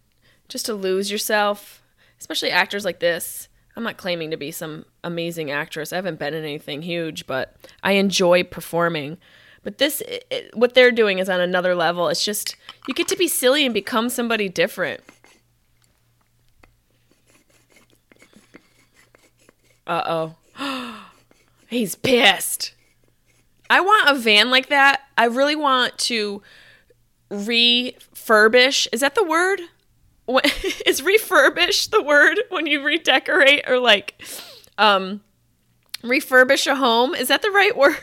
[0.49, 1.83] just to lose yourself,
[2.19, 3.49] especially actors like this.
[3.77, 5.93] I'm not claiming to be some amazing actress.
[5.93, 9.19] I haven't been in anything huge, but I enjoy performing.
[9.63, 12.09] But this, it, what they're doing is on another level.
[12.09, 12.57] It's just,
[12.89, 15.03] you get to be silly and become somebody different.
[19.87, 20.95] Uh oh.
[21.69, 22.75] He's pissed.
[23.69, 25.03] I want a van like that.
[25.19, 26.43] I really want to
[28.27, 28.89] refurbish.
[28.93, 29.61] Is that the word?
[30.87, 34.21] is refurbish the word when you redecorate or like
[34.79, 35.21] um
[36.03, 37.15] refurbish a home?
[37.15, 37.95] Is that the right word?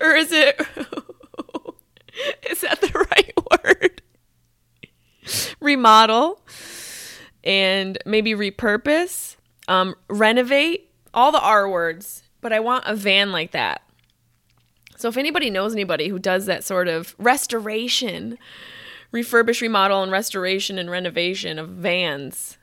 [0.00, 0.60] or is it
[2.50, 3.32] is that the right
[3.64, 4.02] word?
[5.60, 6.40] Remodel
[7.44, 9.36] and maybe repurpose,
[9.68, 12.22] um, renovate, all the R words.
[12.40, 13.82] But I want a van like that.
[14.98, 18.36] So if anybody knows anybody who does that sort of restoration,
[19.12, 22.58] refurbish, remodel, and restoration and renovation of vans.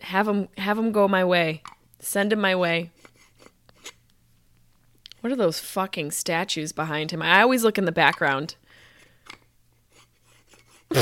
[0.00, 1.62] Have them have them go my way.
[2.00, 2.90] Send them my way.
[5.20, 7.22] What are those fucking statues behind him?
[7.22, 8.56] I always look in the background.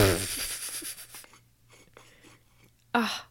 [2.94, 3.26] Ah.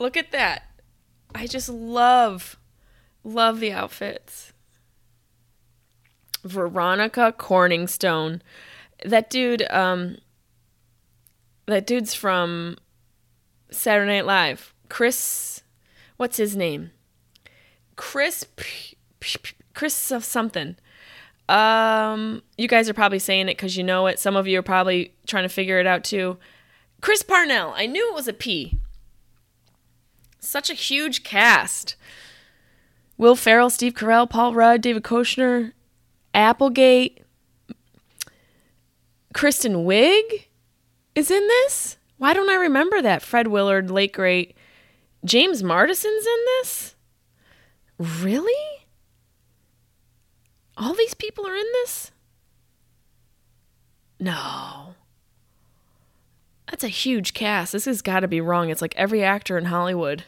[0.00, 0.64] Look at that.
[1.32, 2.59] I just love
[3.24, 4.52] love the outfits.
[6.44, 8.40] Veronica Corningstone.
[9.04, 10.18] That dude, um,
[11.66, 12.76] that dude's from
[13.70, 14.74] Saturday Night Live.
[14.88, 15.62] Chris,
[16.16, 16.90] what's his name?
[17.96, 18.46] Chris,
[19.74, 20.76] Chris of something.
[21.48, 24.18] Um, you guys are probably saying it because you know it.
[24.18, 26.38] Some of you are probably trying to figure it out too.
[27.00, 27.72] Chris Parnell.
[27.76, 28.78] I knew it was a P.
[30.38, 31.96] Such a huge cast.
[33.20, 35.72] Will Ferrell, Steve Carell, Paul Rudd, David Koechner,
[36.32, 37.22] Applegate,
[39.34, 40.46] Kristen Wiig
[41.14, 41.98] is in this.
[42.16, 43.20] Why don't I remember that?
[43.20, 44.56] Fred Willard, late great.
[45.22, 46.96] James Marsden's in this?
[47.98, 48.86] Really?
[50.78, 52.12] All these people are in this?
[54.18, 54.94] No.
[56.70, 57.72] That's a huge cast.
[57.72, 58.70] This has got to be wrong.
[58.70, 60.24] It's like every actor in Hollywood.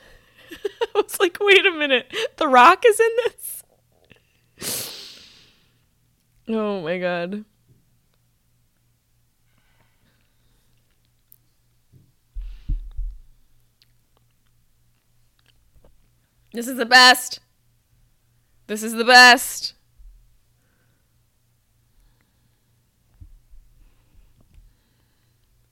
[0.94, 2.06] I was like, wait a minute.
[2.36, 3.62] The Rock is in this?
[6.48, 7.44] Oh my god.
[16.52, 17.40] This is the best.
[18.66, 19.72] This is the best.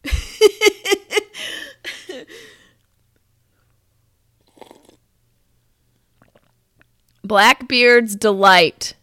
[7.30, 8.94] Blackbeard's Delight.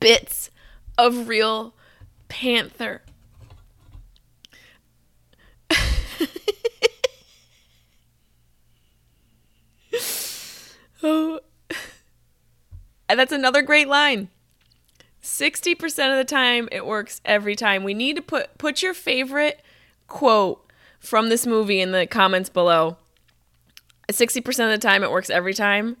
[0.00, 0.50] Bits
[0.98, 1.76] of real
[2.26, 3.02] panther.
[11.02, 11.40] Oh.
[13.08, 14.28] And that's another great line.
[15.20, 15.82] 60%
[16.12, 17.82] of the time it works every time.
[17.82, 19.60] We need to put put your favorite
[20.06, 20.64] quote
[21.00, 22.98] from this movie in the comments below.
[24.08, 25.96] 60% of the time it works every time.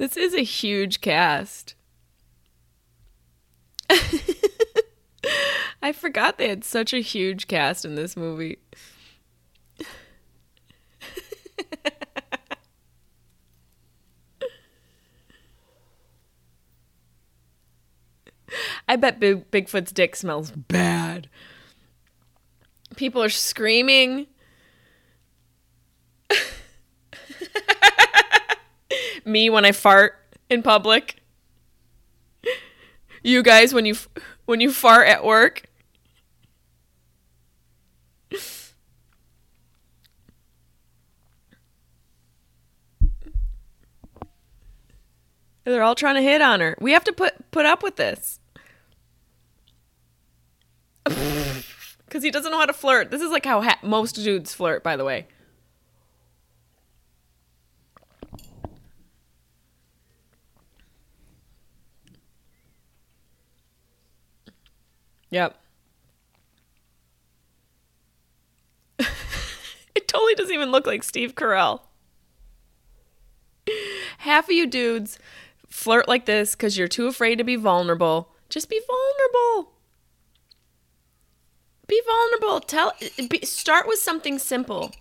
[0.00, 1.74] This is a huge cast.
[5.82, 8.60] I forgot they had such a huge cast in this movie.
[18.88, 21.28] I bet Big, Bigfoot's dick smells bad.
[22.96, 24.28] People are screaming.
[29.24, 30.14] Me when I fart
[30.48, 31.16] in public.
[33.22, 33.96] You guys when you
[34.46, 35.62] when you fart at work.
[45.64, 46.76] They're all trying to hit on her.
[46.80, 48.40] We have to put put up with this.
[52.10, 53.12] Because he doesn't know how to flirt.
[53.12, 55.28] This is like how ha- most dudes flirt, by the way.
[65.30, 65.56] Yep.
[68.98, 71.80] it totally doesn't even look like Steve Carell.
[74.18, 75.18] Half of you dudes
[75.68, 78.34] flirt like this because you're too afraid to be vulnerable.
[78.48, 79.72] Just be vulnerable.
[81.86, 82.60] Be vulnerable.
[82.60, 82.92] Tell
[83.28, 84.92] be, start with something simple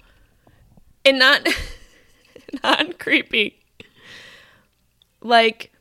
[1.03, 1.47] and not
[2.63, 3.59] not creepy.
[5.21, 5.71] Like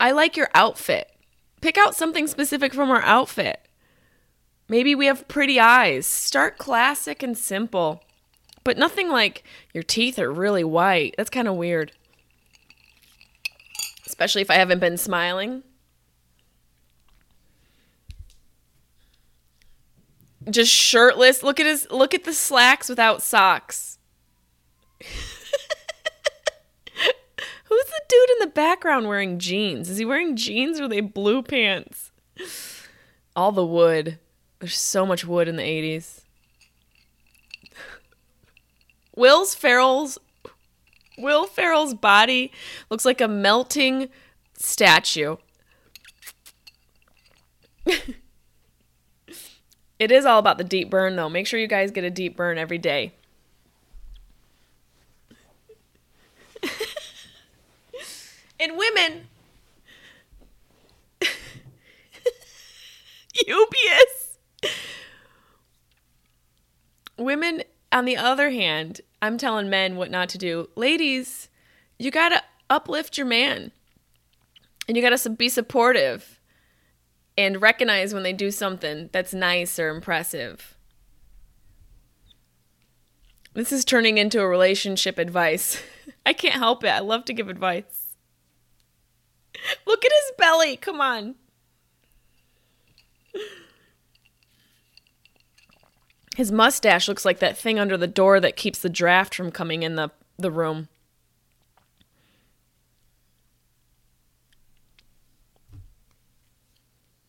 [0.00, 1.13] I like your outfit.
[1.64, 3.58] Pick out something specific from our outfit.
[4.68, 6.06] Maybe we have pretty eyes.
[6.06, 8.04] Start classic and simple.
[8.64, 11.14] But nothing like your teeth are really white.
[11.16, 11.92] That's kind of weird.
[14.06, 15.62] Especially if I haven't been smiling.
[20.50, 21.42] Just shirtless.
[21.42, 23.98] Look at his look at the slacks without socks.
[27.64, 29.88] Who's the dude in the background wearing jeans?
[29.88, 32.12] Is he wearing jeans or are they blue pants?
[33.34, 34.18] All the wood.
[34.60, 36.20] There's so much wood in the 80s.
[39.16, 40.18] Will's Ferrell's
[41.16, 42.50] Will Ferrell's body
[42.90, 44.08] looks like a melting
[44.54, 45.36] statue.
[47.86, 48.16] it
[50.10, 51.28] is all about the deep burn though.
[51.28, 53.12] Make sure you guys get a deep burn every day.
[58.64, 59.28] And women.
[63.46, 64.38] Ubius.
[67.18, 67.62] Women,
[67.92, 70.68] on the other hand, I'm telling men what not to do.
[70.74, 71.48] Ladies,
[71.98, 73.70] you got to uplift your man.
[74.88, 76.40] And you got to be supportive
[77.36, 80.76] and recognize when they do something that's nice or impressive.
[83.54, 85.80] This is turning into a relationship advice.
[86.26, 86.88] I can't help it.
[86.88, 88.03] I love to give advice.
[90.80, 91.34] Come on.
[96.36, 99.82] His mustache looks like that thing under the door that keeps the draft from coming
[99.82, 100.88] in the, the room.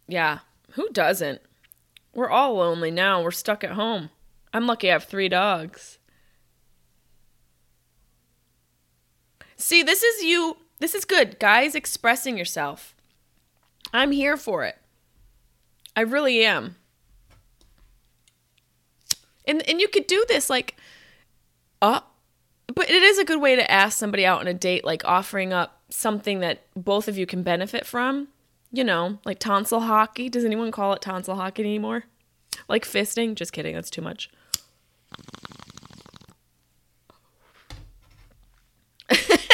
[0.07, 0.39] Yeah,
[0.71, 1.41] who doesn't?
[2.13, 3.21] We're all lonely now.
[3.21, 4.09] We're stuck at home.
[4.53, 5.97] I'm lucky I have three dogs.
[9.57, 11.39] See, this is you this is good.
[11.39, 12.94] Guys expressing yourself.
[13.95, 14.77] I'm here for it.
[15.95, 16.75] I really am.
[19.47, 20.75] And and you could do this like
[21.81, 22.01] uh
[22.73, 25.53] but it is a good way to ask somebody out on a date like offering
[25.53, 28.27] up something that both of you can benefit from.
[28.71, 30.27] You know, like tonsil hockey.
[30.27, 32.03] Does anyone call it tonsil hockey anymore?
[32.67, 33.35] Like fisting?
[33.35, 33.75] Just kidding.
[33.75, 34.29] That's too much.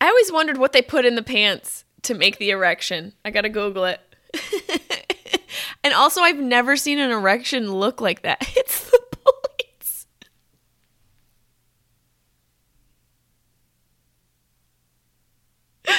[0.00, 3.14] I always wondered what they put in the pants to make the erection.
[3.24, 4.00] I gotta Google it.
[5.84, 8.38] and also, I've never seen an erection look like that.
[8.56, 10.06] It's the police.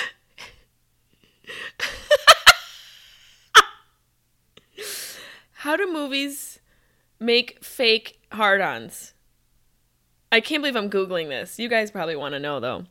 [5.54, 6.60] How do movies
[7.20, 9.14] make fake hard ons?
[10.32, 11.58] I can't believe I'm Googling this.
[11.58, 12.86] You guys probably want to know, though.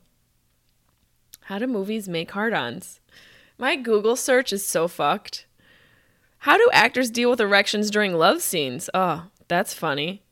[1.46, 2.98] How do movies make hard ons?
[3.56, 5.46] My Google search is so fucked.
[6.38, 8.90] How do actors deal with erections during love scenes?
[8.92, 10.24] Oh, that's funny.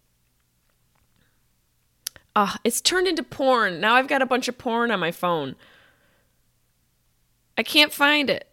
[2.35, 3.79] Ah, oh, it's turned into porn.
[3.79, 5.55] Now I've got a bunch of porn on my phone.
[7.57, 8.49] I can't find it.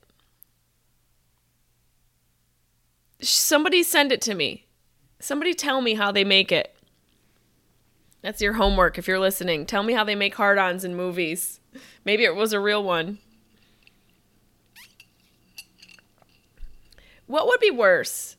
[3.21, 4.67] Somebody send it to me.
[5.19, 6.75] Somebody tell me how they make it.
[8.21, 9.65] That's your homework if you're listening.
[9.65, 11.60] Tell me how they make hard ons in movies.
[12.05, 13.19] Maybe it was a real one.
[17.27, 18.35] What would be worse?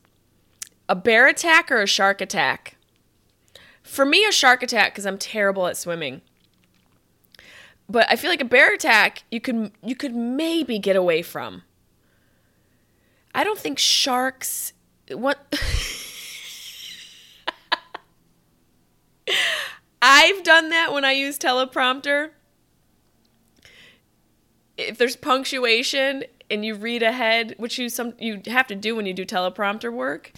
[0.87, 2.75] A bear attack or a shark attack?
[3.81, 6.21] For me, a shark attack because I'm terrible at swimming.
[7.89, 11.63] But I feel like a bear attack you could you could maybe get away from.
[13.35, 14.73] I don't think sharks
[15.09, 15.53] what
[20.01, 22.29] I've done that when I use teleprompter.
[24.77, 29.05] If there's punctuation and you read ahead, which you some you have to do when
[29.05, 30.31] you do teleprompter work,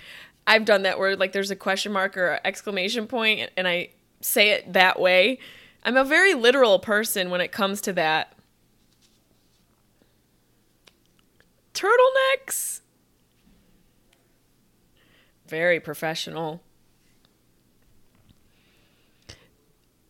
[0.47, 3.89] I've done that where like there's a question mark or exclamation point and I
[4.21, 5.39] say it that way.
[5.83, 8.33] I'm a very literal person when it comes to that.
[11.73, 12.81] Turtlenecks.
[15.47, 16.61] Very professional.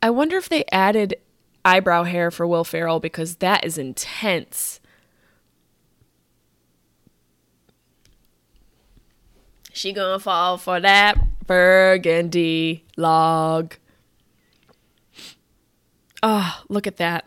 [0.01, 1.15] I wonder if they added
[1.65, 4.79] eyebrow hair for Will Ferrell because that is intense.
[9.73, 13.75] She gonna fall for that burgundy log.
[16.23, 17.25] Oh, look at that.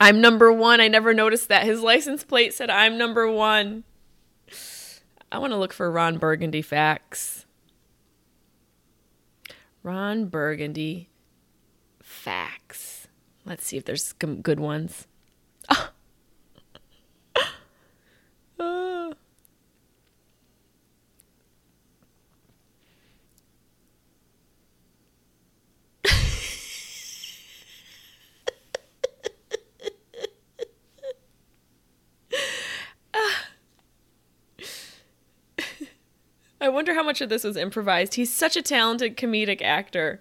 [0.00, 0.80] I'm number one.
[0.80, 1.64] I never noticed that.
[1.64, 3.84] His license plate said I'm number one.
[5.30, 7.44] I want to look for Ron Burgundy facts.
[9.82, 11.08] Ron Burgundy
[12.28, 13.08] facts.
[13.46, 15.06] Let's see if there's some good ones.
[36.60, 38.16] I wonder how much of this was improvised.
[38.16, 40.20] He's such a talented comedic actor.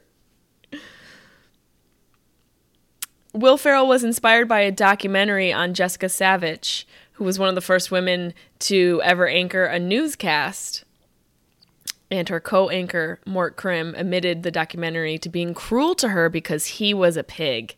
[3.38, 7.62] Will Ferrell was inspired by a documentary on Jessica Savitch, who was one of the
[7.62, 10.84] first women to ever anchor a newscast.
[12.10, 16.66] And her co anchor, Mort Crim, admitted the documentary to being cruel to her because
[16.66, 17.76] he was a pig.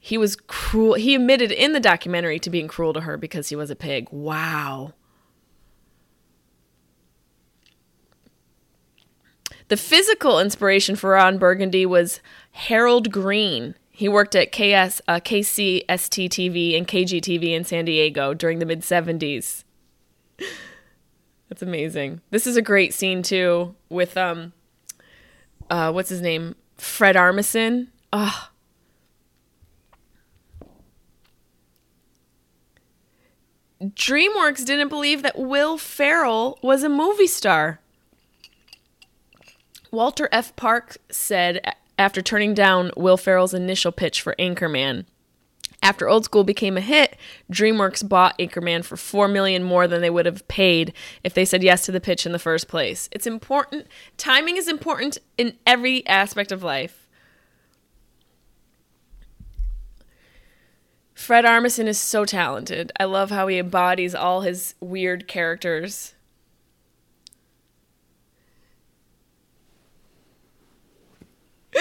[0.00, 0.94] He was cruel.
[0.94, 4.08] He admitted in the documentary to being cruel to her because he was a pig.
[4.10, 4.94] Wow.
[9.68, 13.76] The physical inspiration for Ron Burgundy was Harold Greene.
[13.98, 18.82] He worked at KS, uh, KCST TV and KGTV in San Diego during the mid
[18.82, 19.64] 70s.
[21.48, 22.20] That's amazing.
[22.30, 24.52] This is a great scene too with um
[25.68, 26.54] uh what's his name?
[26.76, 27.88] Fred Armisen.
[28.12, 28.50] Oh.
[33.82, 37.80] DreamWorks didn't believe that Will Ferrell was a movie star.
[39.90, 40.54] Walter F.
[40.54, 45.04] Parkes said after turning down Will Ferrell's initial pitch for Anchorman.
[45.82, 47.16] After Old School became a hit,
[47.52, 50.92] DreamWorks bought Anchorman for 4 million more than they would have paid
[51.22, 53.08] if they said yes to the pitch in the first place.
[53.12, 53.86] It's important.
[54.16, 57.06] Timing is important in every aspect of life.
[61.14, 62.92] Fred Armisen is so talented.
[62.98, 66.14] I love how he embodies all his weird characters.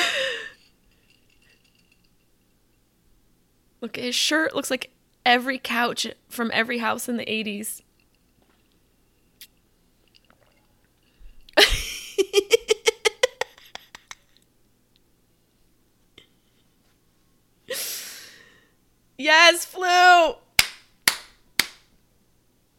[3.82, 4.92] Look, his shirt looks like
[5.26, 7.82] every couch from every house in the 80s.
[19.18, 20.36] yes, flu.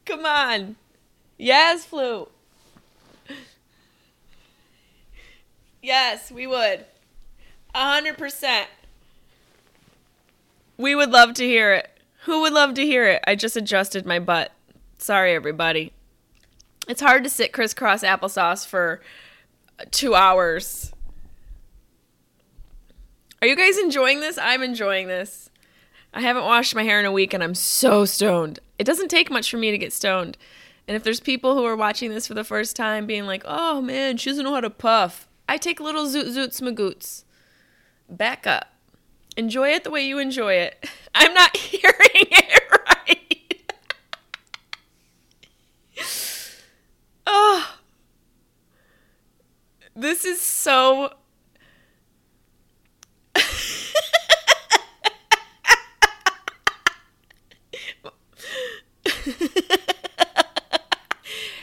[0.05, 0.77] Come on.
[1.37, 2.29] Yes, flu.
[5.83, 6.85] Yes, we would.
[7.75, 8.69] A hundred percent.
[10.77, 11.91] We would love to hear it.
[12.23, 13.23] Who would love to hear it?
[13.27, 14.53] I just adjusted my butt.
[14.99, 15.93] Sorry, everybody.
[16.89, 19.01] It's hard to sit crisscross applesauce for
[19.91, 20.93] two hours.
[23.41, 24.39] Are you guys enjoying this?
[24.39, 25.51] I'm enjoying this.
[26.13, 28.59] I haven't washed my hair in a week and I'm so stoned.
[28.79, 30.37] It doesn't take much for me to get stoned.
[30.89, 33.81] And if there's people who are watching this for the first time being like, oh
[33.83, 37.25] man, she doesn't know how to puff, I take little zoot zoots magoots.
[38.09, 38.73] Back up.
[39.37, 40.89] Enjoy it the way you enjoy it.
[41.15, 43.73] I'm not hearing it right.
[47.27, 47.75] oh.
[49.95, 51.13] This is so.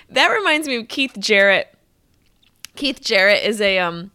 [0.09, 1.73] that reminds me of Keith Jarrett.
[2.75, 4.11] Keith Jarrett is a um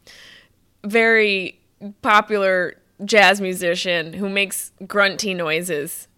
[0.85, 1.60] very
[2.03, 6.09] popular jazz musician who makes grunty noises.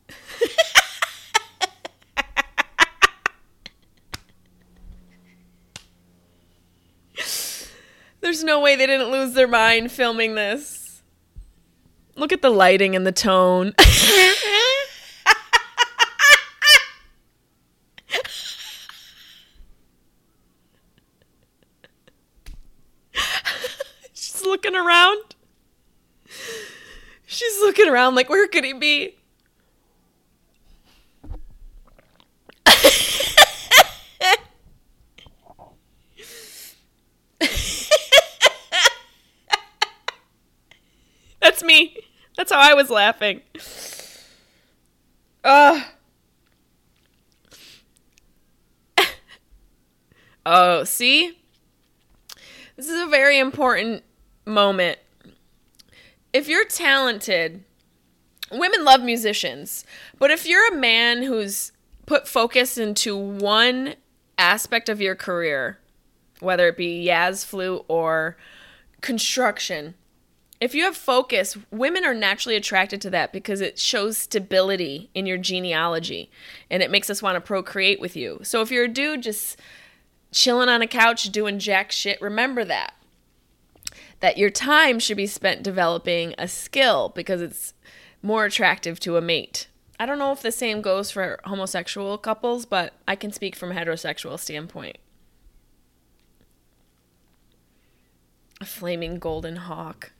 [8.21, 11.03] There's no way they didn't lose their mind filming this.
[12.17, 13.75] Look at the lighting and the tone.
[24.13, 25.35] She's looking around.
[27.27, 29.17] She's looking around like, where could he be?
[41.41, 41.97] That's me.
[42.37, 43.41] That's how I was laughing.
[45.45, 45.83] Ugh.
[50.47, 51.37] oh, see?
[52.77, 54.05] This is a very important
[54.47, 55.01] moment.
[56.33, 57.65] If you're talented,
[58.53, 59.85] women love musicians,
[60.19, 61.73] but if you're a man who's
[62.07, 63.95] put focus into one
[64.39, 65.79] aspect of your career,
[66.41, 68.37] whether it be jazz flute or
[69.01, 69.95] construction,
[70.61, 75.27] if you have focus, women are naturally attracted to that because it shows stability in
[75.27, 76.31] your genealogy
[76.71, 78.39] and it makes us want to procreate with you.
[78.45, 79.59] So if you're a dude just
[80.31, 82.95] chilling on a couch doing jack shit, remember that.
[84.21, 87.75] That your time should be spent developing a skill because it's
[88.23, 89.69] more attractive to a mate.
[89.99, 93.73] I don't know if the same goes for homosexual couples, but I can speak from
[93.73, 94.99] a heterosexual standpoint.
[98.61, 100.13] A flaming golden hawk.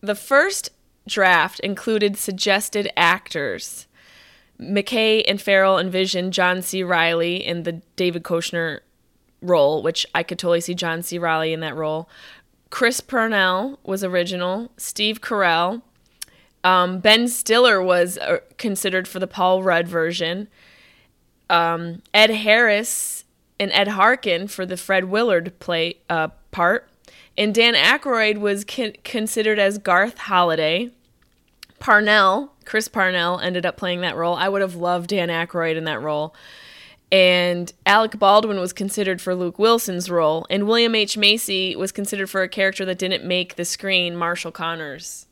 [0.00, 0.70] The first
[1.06, 3.86] draft included suggested actors.
[4.60, 6.82] McKay and Ferrell envisioned John C.
[6.82, 8.80] Reilly in the David Koechner
[9.42, 11.18] role, which I could totally see John C.
[11.18, 12.08] Reilly in that role.
[12.76, 14.70] Chris Parnell was original.
[14.76, 15.80] Steve Carell.
[16.62, 20.48] Um, ben Stiller was uh, considered for the Paul Rudd version.
[21.48, 23.24] Um, Ed Harris
[23.58, 26.86] and Ed Harkin for the Fred Willard play uh, part.
[27.38, 30.90] And Dan Aykroyd was con- considered as Garth Holliday.
[31.78, 34.34] Parnell, Chris Parnell, ended up playing that role.
[34.34, 36.34] I would have loved Dan Aykroyd in that role.
[37.12, 40.46] And Alec Baldwin was considered for Luke Wilson's role.
[40.50, 41.16] And William H.
[41.16, 45.26] Macy was considered for a character that didn't make the screen, Marshall Connors.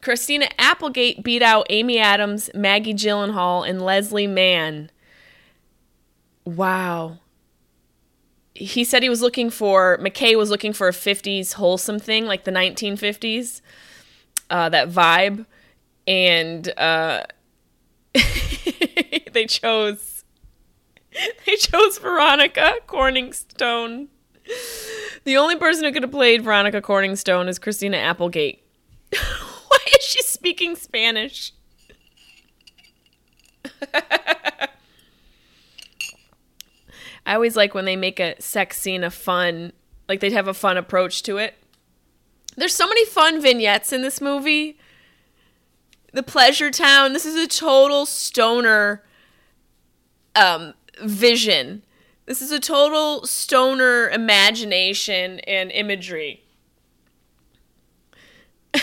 [0.00, 4.90] Christina Applegate beat out Amy Adams, Maggie Gyllenhaal, and Leslie Mann.
[6.44, 7.18] Wow
[8.60, 12.44] he said he was looking for McKay was looking for a 50s wholesome thing like
[12.44, 13.62] the 1950s
[14.50, 15.46] uh, that vibe
[16.06, 17.24] and uh,
[19.32, 20.24] they chose
[21.46, 24.08] they chose Veronica Corningstone
[25.24, 28.62] the only person who could have played Veronica Corningstone is Christina Applegate
[29.10, 31.52] why is she speaking Spanish
[37.26, 39.72] I always like when they make a sex scene a fun,
[40.08, 41.54] like they'd have a fun approach to it.
[42.56, 44.78] There's so many fun vignettes in this movie.
[46.12, 47.12] The Pleasure Town.
[47.12, 49.04] This is a total stoner
[50.34, 51.82] um, vision.
[52.26, 56.44] This is a total stoner imagination and imagery.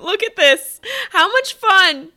[0.00, 0.80] Look at this.
[1.10, 2.10] How much fun.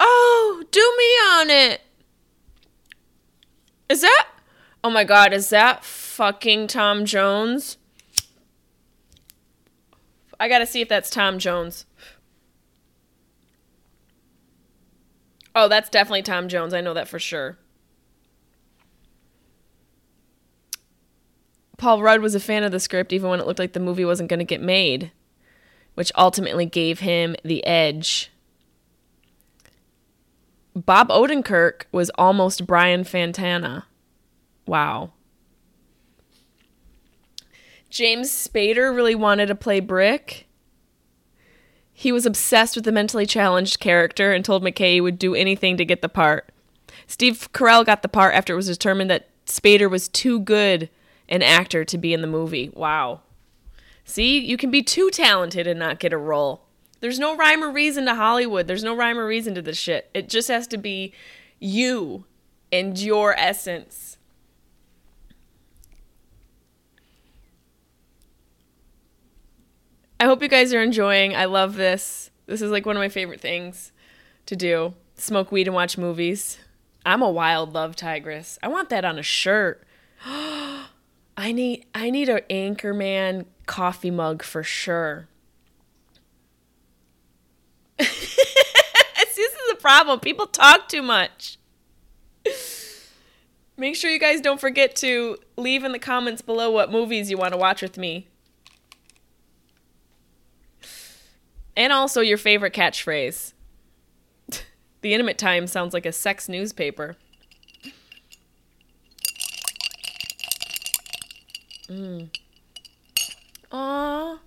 [0.00, 1.04] Oh, do me
[1.40, 1.80] on it.
[3.88, 4.26] Is that?
[4.82, 7.78] Oh my god, is that fucking Tom Jones?
[10.40, 11.84] I gotta see if that's Tom Jones.
[15.54, 16.72] Oh, that's definitely Tom Jones.
[16.72, 17.58] I know that for sure.
[21.76, 24.04] Paul Rudd was a fan of the script even when it looked like the movie
[24.04, 25.12] wasn't going to get made,
[25.94, 28.30] which ultimately gave him the edge
[30.84, 33.84] Bob Odenkirk was almost Brian Fantana.
[34.68, 35.12] Wow.
[37.88, 40.46] James Spader really wanted to play Brick.
[41.92, 45.78] He was obsessed with the mentally challenged character and told McKay he would do anything
[45.78, 46.52] to get the part.
[47.06, 50.90] Steve Carell got the part after it was determined that Spader was too good
[51.30, 52.70] an actor to be in the movie.
[52.74, 53.22] Wow.
[54.04, 56.66] See, you can be too talented and not get a role.
[57.00, 58.66] There's no rhyme or reason to Hollywood.
[58.66, 60.10] There's no rhyme or reason to this shit.
[60.12, 61.14] It just has to be
[61.58, 62.24] you
[62.70, 64.17] and your essence.
[70.20, 71.36] I hope you guys are enjoying.
[71.36, 72.30] I love this.
[72.46, 73.92] This is like one of my favorite things
[74.46, 74.94] to do.
[75.14, 76.58] Smoke weed and watch movies.
[77.06, 78.58] I'm a wild love tigress.
[78.62, 79.84] I want that on a shirt.
[80.24, 85.28] I need I need an Anchorman coffee mug for sure.
[87.98, 88.18] this
[89.38, 90.18] is a problem.
[90.18, 91.58] People talk too much.
[93.76, 97.38] Make sure you guys don't forget to leave in the comments below what movies you
[97.38, 98.26] want to watch with me.
[101.78, 103.52] And also your favorite catchphrase.
[105.00, 107.14] the Intimate Time sounds like a sex newspaper.
[111.88, 112.30] Mm.
[113.70, 114.38] Aw.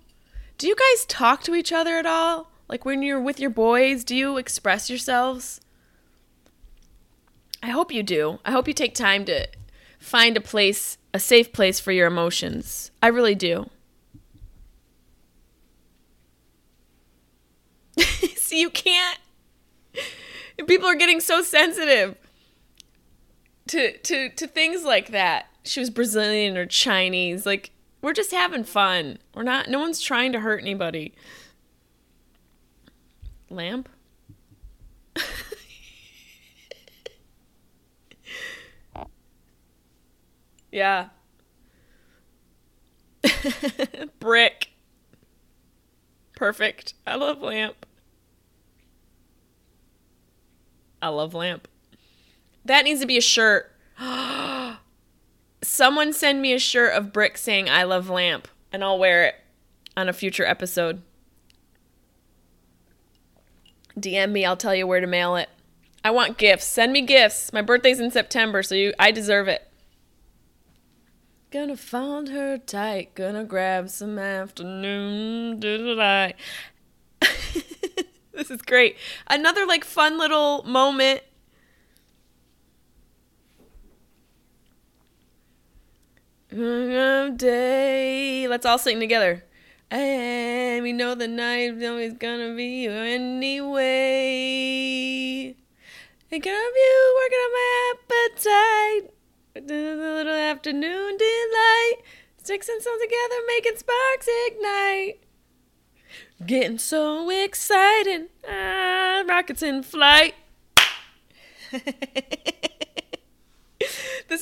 [0.58, 2.50] Do you guys talk to each other at all?
[2.68, 5.62] Like when you're with your boys, do you express yourselves?
[7.62, 8.40] I hope you do.
[8.44, 9.48] I hope you take time to
[9.98, 12.90] find a place, a safe place for your emotions.
[13.02, 13.70] I really do.
[18.36, 19.18] See, you can't.
[20.66, 22.16] People are getting so sensitive
[23.68, 25.46] to to to things like that.
[25.64, 27.44] She was Brazilian or Chinese.
[27.46, 27.70] Like
[28.00, 29.18] we're just having fun.
[29.34, 29.68] We're not.
[29.68, 31.14] No one's trying to hurt anybody.
[33.50, 33.88] Lamp.
[40.72, 41.08] yeah.
[44.20, 44.71] Brick.
[46.42, 46.94] Perfect.
[47.06, 47.86] I love lamp.
[51.00, 51.68] I love lamp.
[52.64, 53.70] That needs to be a shirt.
[55.62, 59.36] Someone send me a shirt of Brick saying I love lamp and I'll wear it
[59.96, 61.02] on a future episode.
[63.96, 65.48] DM me, I'll tell you where to mail it.
[66.04, 66.66] I want gifts.
[66.66, 67.52] Send me gifts.
[67.52, 69.71] My birthday's in September, so you I deserve it.
[71.52, 76.36] Gonna find her tight, gonna grab some afternoon delight.
[77.20, 78.96] this is great.
[79.26, 81.20] Another like fun little moment.
[87.36, 88.48] Day.
[88.48, 89.44] Let's all sing together.
[89.90, 93.84] And we know the night's always gonna be anyway.
[96.30, 99.12] Thinking of you, working on my appetite.
[99.54, 101.94] A little afternoon delight.
[102.42, 105.20] Sticks and stones together, making sparks ignite.
[106.46, 108.30] Getting so excited.
[108.48, 110.34] Ah, rockets in flight.
[111.70, 111.82] this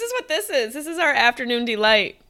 [0.00, 0.74] is what this is.
[0.74, 2.20] This is our afternoon delight.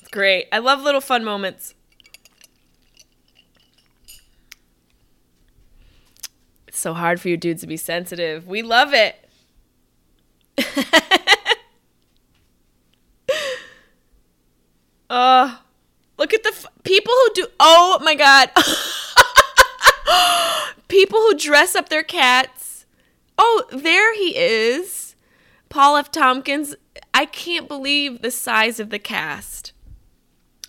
[0.00, 0.48] It's great.
[0.50, 1.74] I love little fun moments.
[6.78, 8.46] So hard for you dudes to be sensitive.
[8.46, 9.16] We love it.
[15.10, 15.56] Uh,
[16.18, 17.46] look at the f- people who do.
[17.58, 18.50] Oh my god.
[20.88, 22.86] people who dress up their cats.
[23.36, 25.16] Oh, there he is.
[25.68, 26.12] Paul F.
[26.12, 26.76] Tompkins.
[27.12, 29.72] I can't believe the size of the cast.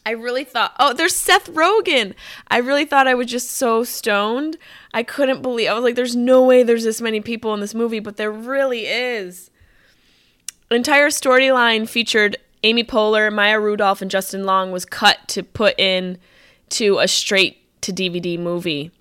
[0.05, 2.13] I really thought, oh, there's Seth Rogen.
[2.47, 4.57] I really thought I was just so stoned.
[4.93, 5.69] I couldn't believe.
[5.69, 8.31] I was like, there's no way there's this many people in this movie, but there
[8.31, 9.51] really is.
[10.71, 16.17] Entire storyline featured Amy Poehler, Maya Rudolph, and Justin Long was cut to put in
[16.69, 18.91] to a straight to DVD movie.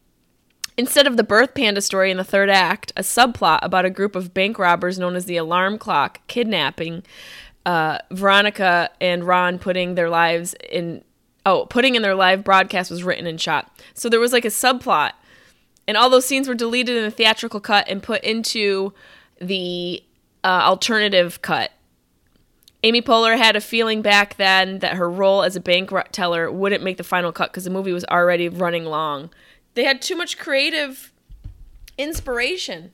[0.76, 4.14] Instead of the birth panda story in the third act, a subplot about a group
[4.14, 7.02] of bank robbers known as the Alarm Clock kidnapping
[7.68, 11.04] uh, Veronica and Ron putting their lives in
[11.44, 13.70] oh putting in their live broadcast was written and shot.
[13.92, 15.12] So there was like a subplot,
[15.86, 18.94] and all those scenes were deleted in the theatrical cut and put into
[19.38, 20.02] the
[20.42, 21.72] uh, alternative cut.
[22.84, 26.82] Amy Poehler had a feeling back then that her role as a bank teller wouldn't
[26.82, 29.28] make the final cut because the movie was already running long.
[29.74, 31.12] They had too much creative
[31.98, 32.92] inspiration.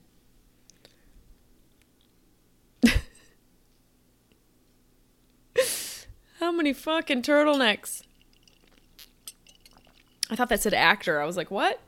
[6.44, 8.02] How many fucking turtlenecks?
[10.28, 11.18] I thought that said actor.
[11.18, 11.80] I was like, what?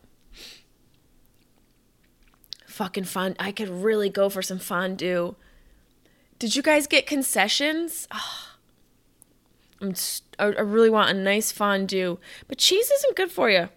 [2.67, 3.37] Fucking fun.
[3.39, 5.35] I could really go for some fondue
[6.39, 8.09] Did you guys get concessions?
[8.11, 8.55] Oh,
[9.83, 9.95] I'm
[10.39, 13.69] I really want a nice fondue, but cheese isn't good for you.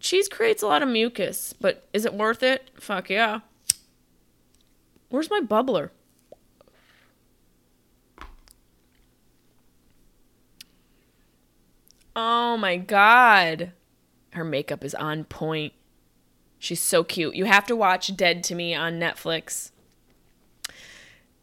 [0.00, 2.70] Cheese creates a lot of mucus, but is it worth it?
[2.74, 3.38] Fuck yeah.
[5.10, 5.90] Where's my bubbler?
[12.22, 13.72] Oh my god.
[14.34, 15.72] Her makeup is on point.
[16.58, 17.34] She's so cute.
[17.34, 19.70] You have to watch Dead to Me on Netflix.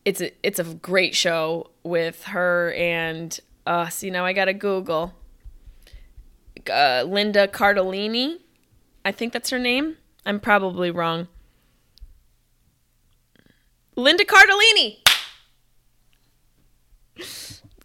[0.06, 4.54] It's a it's a great show with her and uh see now I got to
[4.54, 5.16] Google
[6.70, 8.38] uh, Linda Cardellini.
[9.04, 9.98] I think that's her name.
[10.28, 11.28] I'm probably wrong.
[13.96, 15.00] Linda Cardellini.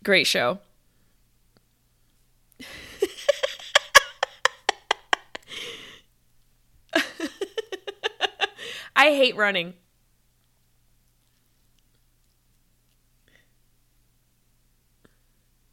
[0.04, 0.58] Great show.
[9.02, 9.74] I hate running.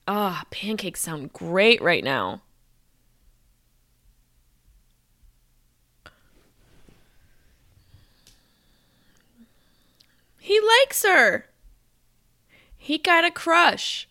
[0.08, 2.42] Ah, oh, pancakes sound great right now.
[10.40, 11.46] He likes her.
[12.76, 14.10] He got a crush.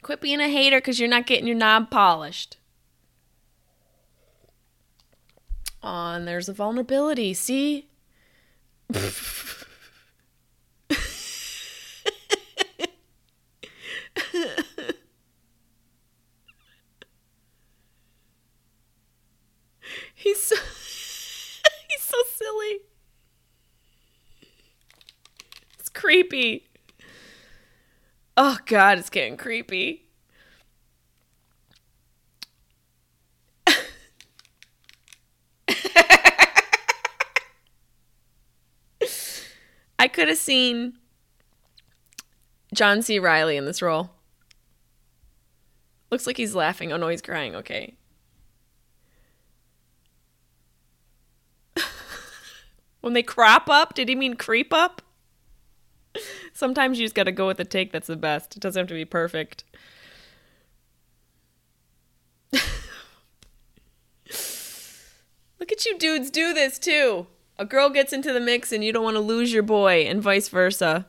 [0.00, 2.56] Quit being a hater because you're not getting your knob polished.
[5.84, 7.34] And there's a vulnerability.
[7.34, 7.88] See?
[20.14, 20.56] he's so
[21.90, 22.80] he's so silly.
[25.78, 26.66] It's creepy.
[28.38, 30.03] Oh god, it's getting creepy.
[40.04, 40.98] I could have seen
[42.74, 43.18] John C.
[43.18, 44.10] Reilly in this role.
[46.10, 46.92] Looks like he's laughing.
[46.92, 47.56] Oh no, he's crying.
[47.56, 47.94] Okay.
[53.00, 55.00] when they crop up, did he mean creep up?
[56.52, 58.58] Sometimes you just got to go with the take that's the best.
[58.58, 59.64] It doesn't have to be perfect.
[65.58, 67.26] Look at you dudes do this too.
[67.56, 70.20] A girl gets into the mix and you don't want to lose your boy, and
[70.20, 71.06] vice versa.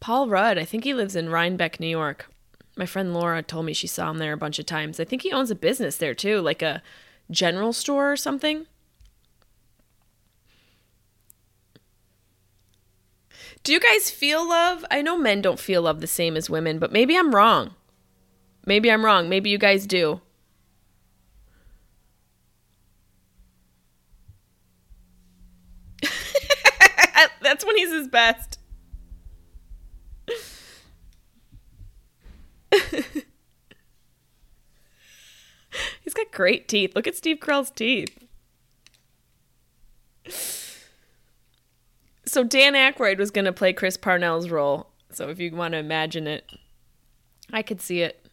[0.00, 2.30] Paul Rudd, I think he lives in Rhinebeck, New York.
[2.76, 5.00] My friend Laura told me she saw him there a bunch of times.
[5.00, 6.82] I think he owns a business there too, like a
[7.30, 8.66] general store or something.
[13.64, 14.84] Do you guys feel love?
[14.92, 17.74] I know men don't feel love the same as women, but maybe I'm wrong.
[18.64, 19.28] Maybe I'm wrong.
[19.28, 20.20] Maybe you guys do.
[27.76, 28.58] He's his best.
[36.02, 36.96] he's got great teeth.
[36.96, 38.24] Look at Steve Carell's teeth.
[42.24, 44.88] So Dan Aykroyd was going to play Chris Parnell's role.
[45.12, 46.50] So if you want to imagine it,
[47.52, 48.26] I could see it.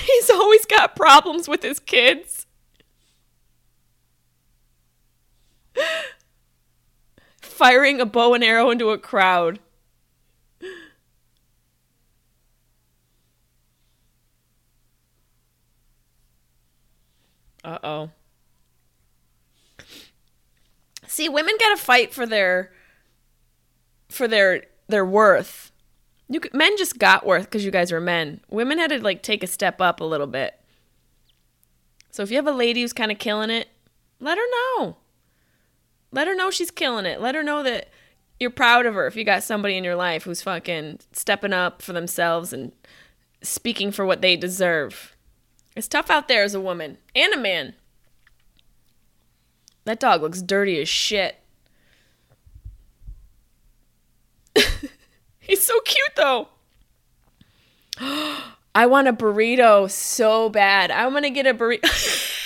[0.00, 2.46] He's always got problems with his kids.
[7.42, 9.58] Firing a bow and arrow into a crowd.
[17.62, 18.10] Uh oh.
[21.06, 22.72] See, women gotta fight for their
[24.08, 25.72] for their their worth.
[26.28, 28.40] You men just got worth because you guys were men.
[28.48, 30.59] Women had to like take a step up a little bit.
[32.10, 33.68] So if you have a lady who's kind of killing it,
[34.18, 34.96] let her know.
[36.12, 37.20] Let her know she's killing it.
[37.20, 37.88] Let her know that
[38.38, 41.82] you're proud of her if you got somebody in your life who's fucking stepping up
[41.82, 42.72] for themselves and
[43.42, 45.14] speaking for what they deserve.
[45.76, 47.74] It's tough out there as a woman and a man.
[49.84, 51.36] That dog looks dirty as shit.
[55.38, 56.48] He's so cute though.
[58.74, 60.90] I want a burrito so bad.
[60.90, 61.82] I want to get a burrito.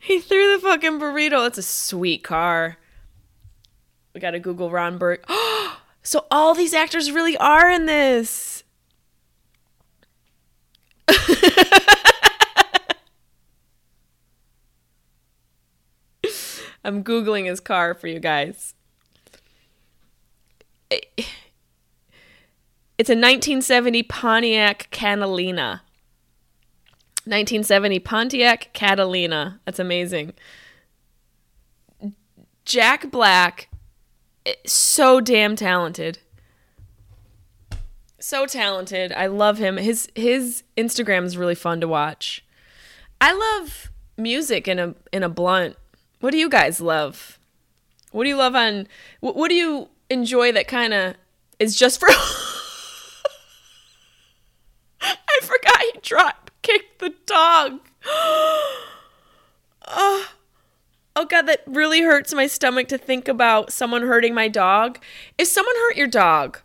[0.00, 1.44] he threw the fucking burrito.
[1.44, 2.78] That's a sweet car.
[4.12, 5.24] We got to Google Ron Burg.
[6.02, 8.64] so all these actors really are in this.
[16.84, 18.74] I'm Googling his car for you guys.
[22.98, 25.82] It's a 1970 Pontiac Catalina.
[27.24, 29.60] 1970 Pontiac Catalina.
[29.64, 30.34] That's amazing.
[32.64, 33.68] Jack Black,
[34.46, 36.18] eh, so damn talented.
[38.18, 39.12] So talented.
[39.12, 39.76] I love him.
[39.78, 42.44] His his Instagram is really fun to watch.
[43.20, 45.76] I love music in a in a blunt.
[46.22, 47.40] What do you guys love?
[48.12, 48.86] What do you love on
[49.18, 51.16] what, what do you enjoy that kind of
[51.58, 52.08] is just for
[55.00, 57.80] I forgot he drop kicked the dog.
[59.88, 60.28] oh,
[61.16, 65.00] oh god, that really hurts my stomach to think about someone hurting my dog.
[65.38, 66.60] If someone hurt your dog,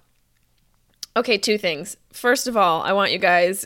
[1.16, 1.98] okay, two things.
[2.14, 3.66] First of all, I want you guys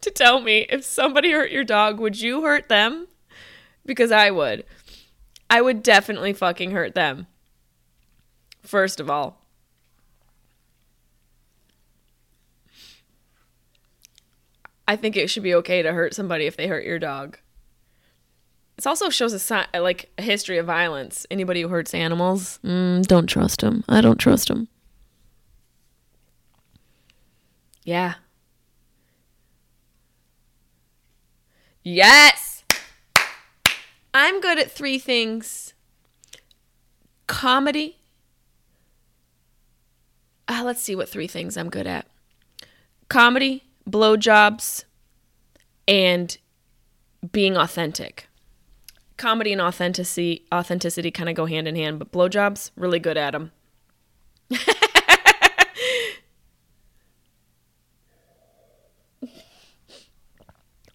[0.00, 3.08] to tell me if somebody hurt your dog, would you hurt them?
[3.88, 4.66] Because I would.
[5.48, 7.26] I would definitely fucking hurt them.
[8.62, 9.40] First of all.
[14.86, 17.38] I think it should be okay to hurt somebody if they hurt your dog.
[18.76, 21.26] It also shows a sign, like a history of violence.
[21.30, 23.84] Anybody who hurts animals, mm, don't trust them.
[23.88, 24.68] I don't trust them.
[27.84, 28.16] Yeah.
[31.82, 32.47] Yes.
[34.20, 35.74] I'm good at three things.
[37.28, 37.98] Comedy.
[40.48, 42.08] Uh, let's see what three things I'm good at.
[43.08, 44.82] Comedy, blowjobs,
[45.86, 46.36] and
[47.30, 48.26] being authentic.
[49.18, 53.30] Comedy and authenticity authenticity kind of go hand in hand, but blowjobs really good at
[53.30, 53.52] them.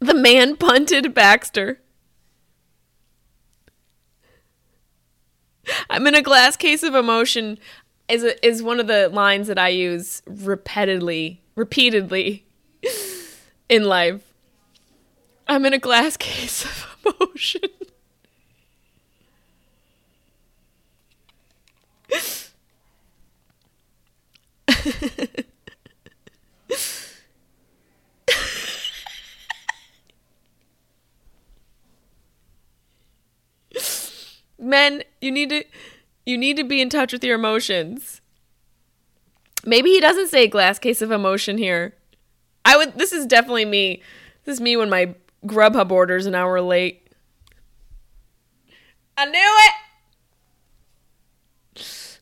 [0.02, 1.80] the man punted Baxter.
[5.90, 7.58] I'm in a glass case of emotion
[8.10, 12.46] is a, is one of the lines that I use repeatedly, repeatedly
[13.70, 14.34] in life.
[15.48, 17.62] I'm in a glass case of emotion.
[34.64, 35.66] Men, you need to
[36.26, 38.22] you need to be in touch with your emotions.
[39.66, 41.96] Maybe he doesn't say glass case of emotion here.
[42.66, 42.98] I would.
[42.98, 44.02] This is definitely me.
[44.46, 47.10] This is me when my Grubhub order's an hour late.
[49.18, 49.60] I knew
[51.76, 52.20] it.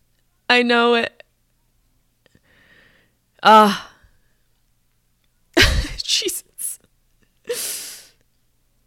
[0.50, 1.24] I know it.
[3.44, 3.88] Ah.
[3.88, 3.91] Uh,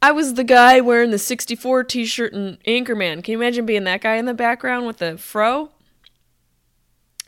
[0.04, 3.24] I was the guy wearing the 64 t shirt and Anchorman.
[3.24, 5.70] Can you imagine being that guy in the background with the fro?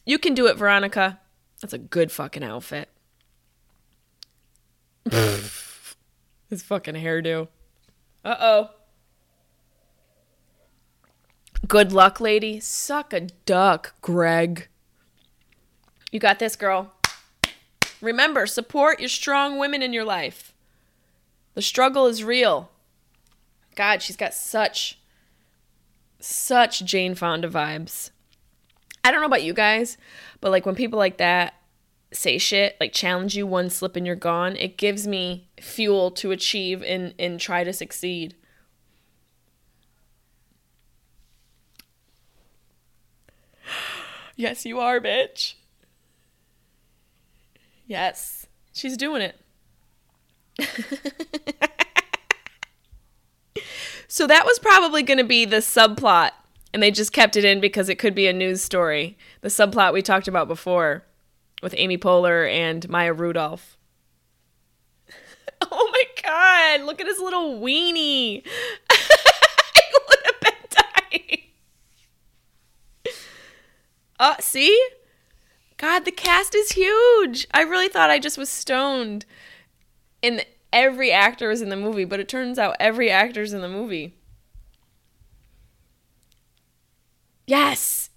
[0.05, 1.18] You can do it, Veronica.
[1.62, 2.91] That's a good fucking outfit.
[5.11, 7.49] His fucking hairdo.
[8.22, 8.70] Uh oh.
[11.66, 12.61] Good luck, lady.
[12.61, 14.68] Suck a duck, Greg.
[16.12, 16.93] You got this, girl.
[18.03, 20.53] Remember, support your strong women in your life.
[21.57, 22.71] The struggle is real.
[23.77, 25.01] God, she's got such,
[26.21, 28.11] such Jane Fonda vibes.
[29.03, 29.97] I don't know about you guys,
[30.43, 31.55] but like when people like that
[32.13, 36.31] say shit, like challenge you one slip and you're gone, it gives me fuel to
[36.31, 38.37] achieve and, and try to succeed.
[44.39, 45.55] Yes, you are, bitch.
[47.87, 49.41] Yes, she's doing it.
[54.09, 56.31] So that was probably going to be the subplot,
[56.73, 59.17] and they just kept it in because it could be a news story.
[59.43, 61.05] The subplot we talked about before
[61.63, 63.77] with Amy Poehler and Maya Rudolph.
[65.61, 68.43] oh my god, look at his little weenie.
[74.19, 74.89] Uh, see?
[75.77, 77.47] God, the cast is huge.
[77.53, 79.27] I really thought I just was stoned.
[80.23, 83.69] And every actor was in the movie, but it turns out every actor's in the
[83.69, 84.14] movie.
[87.47, 88.11] Yes.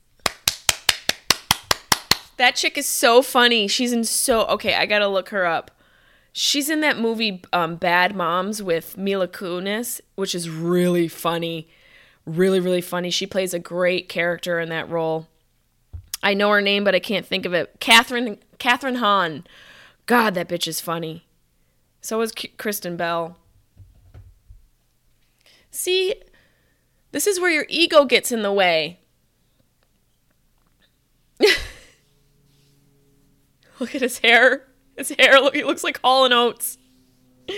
[2.37, 3.67] That chick is so funny.
[3.67, 4.73] She's in so okay.
[4.73, 5.71] I gotta look her up.
[6.31, 11.67] She's in that movie um, Bad Moms with Mila Kunis, which is really funny,
[12.25, 13.09] really really funny.
[13.09, 15.27] She plays a great character in that role.
[16.23, 17.79] I know her name, but I can't think of it.
[17.79, 19.45] Kathryn Kathryn Hahn.
[20.05, 21.25] God, that bitch is funny.
[22.01, 23.37] So was K- Kristen Bell.
[25.71, 26.15] See,
[27.11, 28.99] This is where your ego gets in the way.
[33.79, 34.67] Look at his hair.
[34.97, 36.77] His hair, look, he looks like Hall Oates.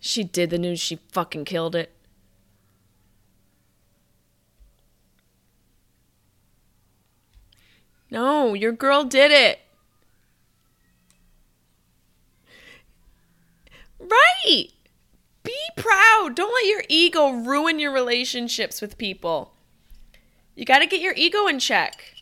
[0.00, 0.80] she did the news.
[0.80, 1.92] She fucking killed it.
[8.10, 9.60] No, your girl did it.
[13.98, 14.68] Right.
[15.42, 16.34] Be proud.
[16.34, 19.52] Don't let your ego ruin your relationships with people.
[20.54, 22.14] You got to get your ego in check.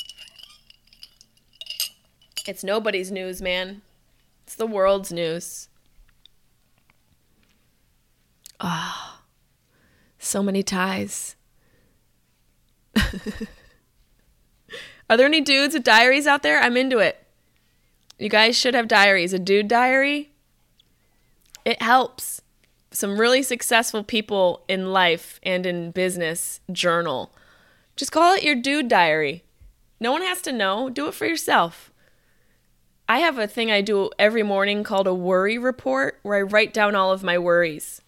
[2.47, 3.83] It's nobody's news, man.
[4.45, 5.69] It's the world's news.
[8.61, 9.25] Ah, oh,
[10.19, 11.35] so many ties.
[15.09, 16.61] Are there any dudes with diaries out there?
[16.61, 17.25] I'm into it.
[18.19, 19.33] You guys should have diaries.
[19.33, 20.31] A dude diary,
[21.65, 22.41] it helps.
[22.91, 27.33] Some really successful people in life and in business journal.
[27.95, 29.45] Just call it your dude diary.
[30.01, 30.89] No one has to know.
[30.89, 31.93] Do it for yourself.
[33.09, 36.75] I have a thing I do every morning called a worry report where I write
[36.75, 38.03] down all of my worries.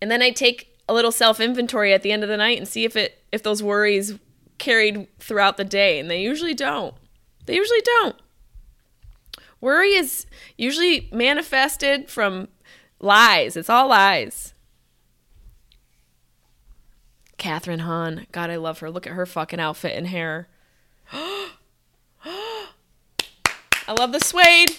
[0.00, 2.68] And then I take a little self inventory at the end of the night and
[2.68, 4.18] see if it if those worries
[4.62, 6.94] carried throughout the day, and they usually don't.
[7.46, 8.14] They usually don't.
[9.60, 10.24] Worry is
[10.56, 12.46] usually manifested from
[13.00, 13.56] lies.
[13.56, 14.54] It's all lies.
[17.38, 18.28] Kathryn Hahn.
[18.30, 18.88] God, I love her.
[18.88, 20.46] Look at her fucking outfit and hair.
[21.12, 21.48] I
[23.98, 24.76] love the suede.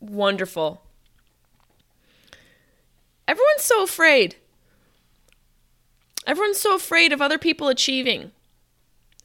[0.00, 0.82] Wonderful.
[3.26, 4.36] Everyone's so afraid.
[6.28, 8.32] Everyone's so afraid of other people achieving.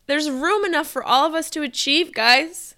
[0.08, 2.76] There's room enough for all of us to achieve, guys.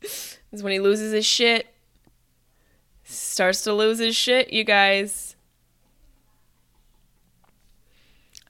[0.00, 1.74] Is when he loses his shit.
[3.02, 5.34] Starts to lose his shit, you guys.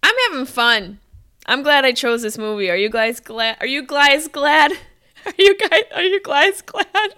[0.02, 1.00] I'm having fun.
[1.46, 2.70] I'm glad I chose this movie.
[2.70, 3.56] Are you guys glad?
[3.60, 4.72] Are you guys glad?
[5.24, 7.14] Are you guys are you guys glad?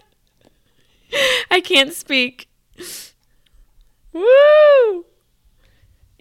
[1.50, 2.48] I can't speak.
[4.12, 5.06] Woo!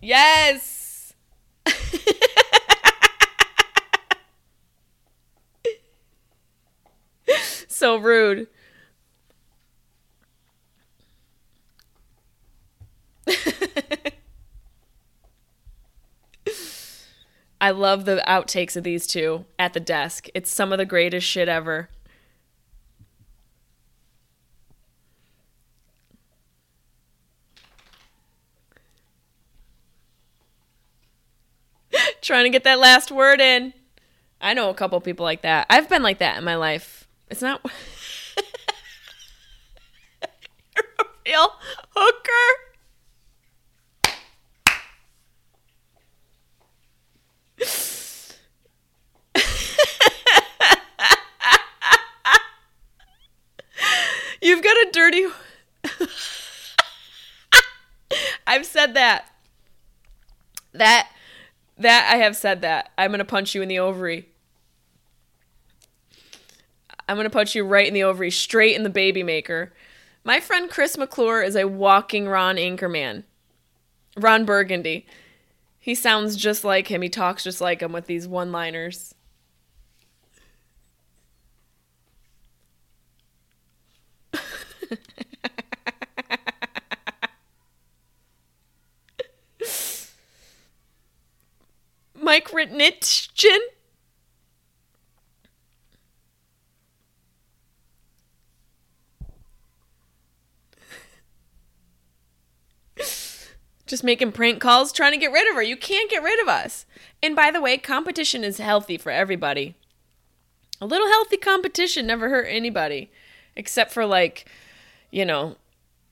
[0.03, 1.13] Yes.
[7.69, 8.47] so rude.
[17.61, 20.27] I love the outtakes of these two at the desk.
[20.35, 21.87] It's some of the greatest shit ever.
[32.23, 33.73] Trying to get that last word in.
[34.41, 35.67] I know a couple people like that.
[35.69, 37.07] I've been like that in my life.
[37.29, 37.61] It's not.
[40.75, 41.49] You're a real
[41.95, 42.31] hooker.
[54.41, 55.25] You've got a dirty.
[58.45, 59.29] I've said that.
[60.73, 61.07] That
[61.77, 62.91] that I have said that.
[62.97, 64.29] I'm to punch you in the ovary.
[67.07, 69.73] I'm to punch you right in the ovary, straight in the baby maker.
[70.23, 73.23] My friend Chris McClure is a walking Ron Anchorman.
[74.15, 75.05] Ron Burgundy.
[75.79, 77.01] He sounds just like him.
[77.01, 79.15] He talks just like him with these one liners.
[92.23, 93.59] Mike Ritnitchen?
[103.85, 105.61] Just making prank calls, trying to get rid of her.
[105.61, 106.85] You can't get rid of us.
[107.21, 109.75] And by the way, competition is healthy for everybody.
[110.81, 113.11] A little healthy competition never hurt anybody,
[113.55, 114.49] except for like,
[115.11, 115.57] you know,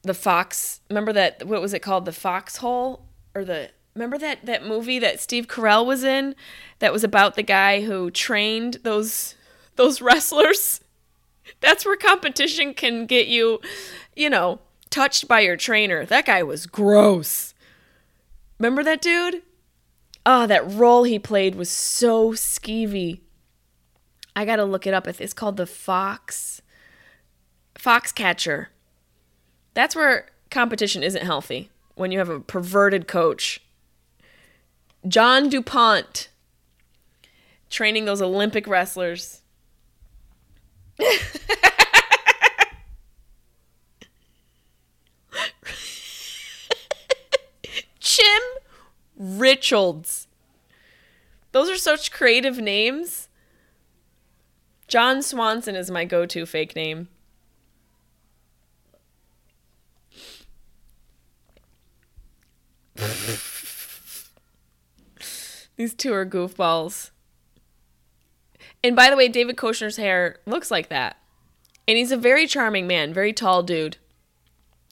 [0.04, 0.82] the fox.
[0.90, 1.46] Remember that?
[1.48, 2.06] What was it called?
[2.06, 6.36] The foxhole or the remember that that movie that Steve Carell was in
[6.80, 9.36] that was about the guy who trained those
[9.76, 10.82] those wrestlers?
[11.60, 13.60] That's where competition can get you,
[14.16, 14.60] you know,
[14.90, 16.06] touched by your trainer.
[16.06, 17.54] That guy was gross.
[18.60, 19.42] Remember that dude?
[20.26, 23.22] Oh, that role he played was so skeevy.
[24.36, 25.08] I got to look it up.
[25.08, 26.62] It's called the Fox
[27.76, 28.68] Foxcatcher.
[29.74, 33.62] That's where competition isn't healthy when you have a perverted coach
[35.08, 36.30] John DuPont
[37.70, 39.42] training those Olympic wrestlers.
[48.00, 48.42] Chim
[49.16, 50.28] Richards.
[51.52, 53.28] Those are such creative names.
[54.88, 57.08] John Swanson is my go to fake name.
[65.82, 67.10] These two are goofballs.
[68.84, 71.18] And by the way, David Koechner's hair looks like that.
[71.88, 73.98] And he's a very charming man, very tall dude.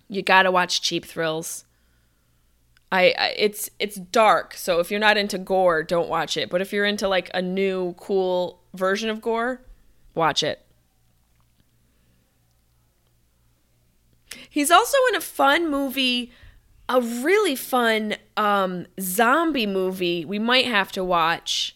[0.07, 1.65] You gotta watch Cheap Thrills.
[2.91, 6.49] I, I, it's it's dark, so if you're not into gore, don't watch it.
[6.49, 9.61] But if you're into like a new cool version of gore,
[10.15, 10.65] watch it.
[14.49, 16.31] He's also in a fun movie,
[16.89, 21.75] a really fun um, zombie movie we might have to watch.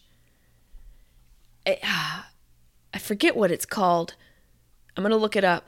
[1.66, 1.78] I,
[2.94, 4.16] I forget what it's called.
[4.96, 5.64] I'm going to look it up.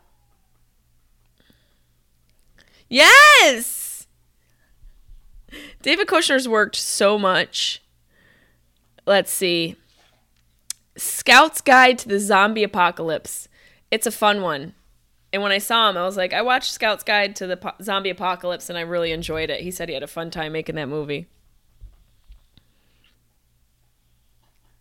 [2.89, 4.07] Yes!
[5.83, 7.83] David Koechner's worked so much.
[9.07, 9.77] Let's see.
[10.97, 13.49] Scout's Guide to the Zombie Apocalypse.
[13.91, 14.75] It's a fun one.
[15.33, 17.75] And when I saw him, I was like, I watched Scout's Guide to the po-
[17.83, 19.61] Zombie Apocalypse and I really enjoyed it.
[19.61, 21.27] He said he had a fun time making that movie.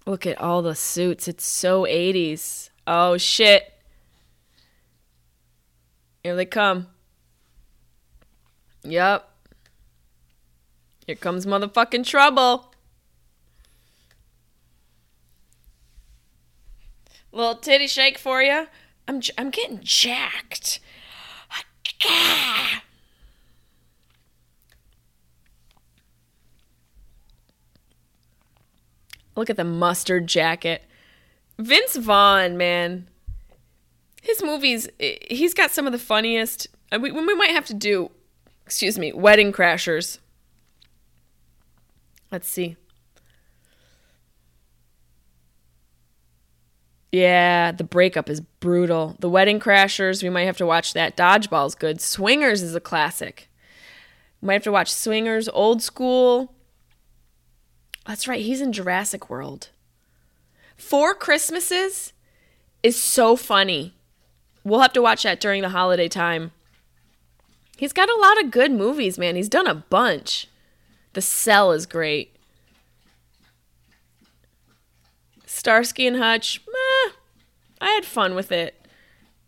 [0.05, 1.27] Look at all the suits.
[1.27, 2.69] It's so 80s.
[2.85, 3.73] Oh, shit.
[6.23, 6.87] Here they come.
[8.83, 9.29] Yep.
[11.07, 12.71] Here comes motherfucking trouble.
[17.31, 18.67] Little titty shake for you.
[19.07, 20.79] I'm I'm getting jacked.
[22.07, 22.83] Ah,
[29.35, 30.83] Look at the mustard jacket.
[31.57, 33.07] Vince Vaughn, man.
[34.21, 36.67] His movies, he's got some of the funniest.
[36.91, 38.11] Uh, we, we might have to do,
[38.65, 40.19] excuse me, Wedding Crashers.
[42.31, 42.75] Let's see.
[47.15, 49.15] Yeah, the breakup is brutal.
[49.19, 51.15] The Wedding Crashers, we might have to watch that.
[51.15, 52.01] Dodgeball's good.
[52.01, 53.47] Swingers is a classic.
[54.41, 56.53] We might have to watch Swingers, Old School.
[58.05, 59.69] That's right, he's in Jurassic World.
[60.75, 62.11] Four Christmases
[62.83, 63.93] is so funny.
[64.65, 66.51] We'll have to watch that during the holiday time.
[67.77, 69.37] He's got a lot of good movies, man.
[69.37, 70.49] He's done a bunch.
[71.13, 72.34] The Cell is great.
[75.65, 76.61] Starsky and Hutch,
[77.81, 78.85] I had fun with it.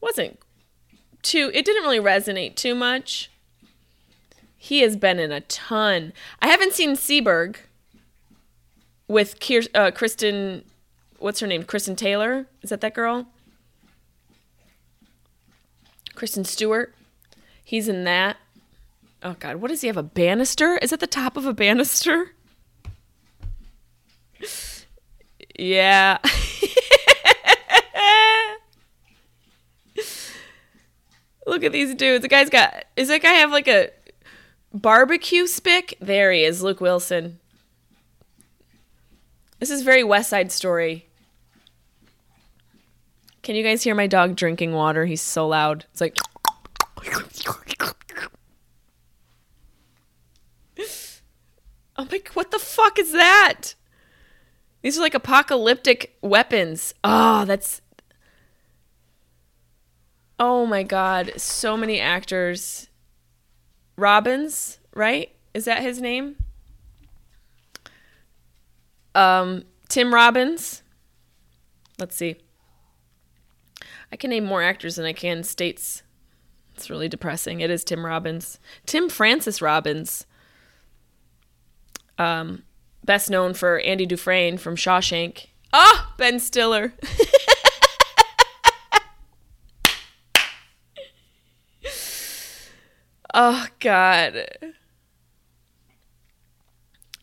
[0.01, 0.39] Wasn't
[1.21, 3.29] too, it didn't really resonate too much.
[4.57, 6.13] He has been in a ton.
[6.41, 7.57] I haven't seen Seberg
[9.07, 9.37] with
[9.75, 10.63] uh, Kristen,
[11.19, 11.61] what's her name?
[11.61, 12.47] Kristen Taylor?
[12.63, 13.27] Is that that girl?
[16.15, 16.95] Kristen Stewart.
[17.63, 18.37] He's in that.
[19.21, 19.97] Oh God, what does he have?
[19.97, 20.77] A banister?
[20.77, 22.31] Is at the top of a banister?
[25.57, 26.19] yeah.
[31.47, 32.21] Look at these dudes.
[32.21, 32.85] The guy's got.
[32.95, 33.89] Is that guy have like a
[34.73, 35.97] barbecue spick?
[35.99, 37.39] There he is, Luke Wilson.
[39.59, 41.07] This is very West Side Story.
[43.41, 45.05] Can you guys hear my dog drinking water?
[45.05, 45.85] He's so loud.
[45.91, 46.17] It's like.
[51.95, 53.73] I'm like, what the fuck is that?
[54.87, 56.93] These are like apocalyptic weapons.
[57.03, 57.81] Oh, that's.
[60.39, 61.33] Oh my god.
[61.35, 62.87] So many actors.
[63.97, 65.35] Robbins, right?
[65.53, 66.37] Is that his name?
[69.13, 70.83] Um, Tim Robbins.
[71.99, 72.37] Let's see.
[74.09, 76.01] I can name more actors than I can states.
[76.75, 77.59] It's really depressing.
[77.59, 78.57] It is Tim Robbins.
[78.85, 80.25] Tim Francis Robbins.
[82.17, 82.63] Um,
[83.07, 85.47] best known for Andy Dufresne from Shawshank.
[85.73, 86.93] Ah, oh, Ben Stiller.
[93.33, 94.47] oh God.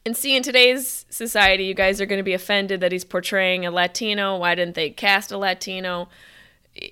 [0.07, 3.65] And see, in today's society, you guys are going to be offended that he's portraying
[3.65, 4.37] a Latino.
[4.37, 6.09] Why didn't they cast a Latino?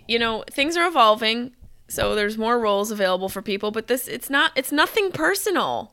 [0.06, 1.52] You know, things are evolving,
[1.88, 3.70] so there's more roles available for people.
[3.70, 5.92] But this, it's not, it's nothing personal.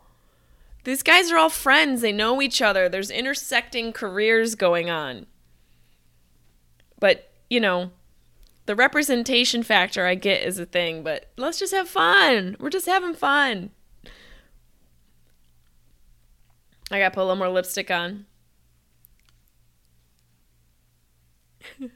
[0.89, 2.01] These guys are all friends.
[2.01, 2.89] They know each other.
[2.89, 5.27] There's intersecting careers going on.
[6.99, 7.91] But, you know,
[8.65, 12.57] the representation factor I get is a thing, but let's just have fun.
[12.59, 13.69] We're just having fun.
[16.89, 18.25] I gotta put a little more lipstick on.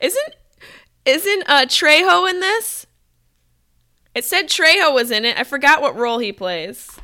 [0.00, 0.36] Isn't
[1.04, 2.86] Isn't uh Trejo in this?
[4.14, 5.36] It said Trejo was in it.
[5.36, 7.00] I forgot what role he plays.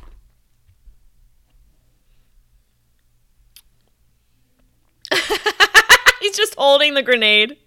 [6.21, 7.57] He's just holding the grenade.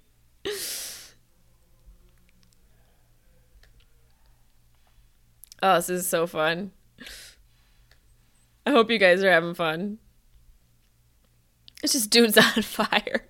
[5.62, 6.72] Oh, this is so fun.
[8.66, 9.98] I hope you guys are having fun.
[11.82, 13.26] It's just dudes on fire.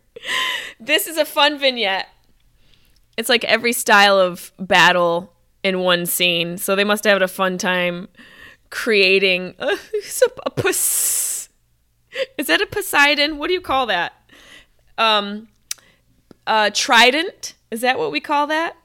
[0.79, 2.09] This is a fun vignette.
[3.17, 5.33] It's like every style of battle
[5.63, 6.57] in one scene.
[6.59, 8.09] So they must have had a fun time
[8.71, 11.40] creating uh, a, a pus.
[12.39, 13.39] Is that a Poseidon?
[13.39, 14.13] What do you call that?
[14.99, 15.49] Um,
[16.47, 17.55] uh, trident.
[17.71, 18.77] Is that what we call that?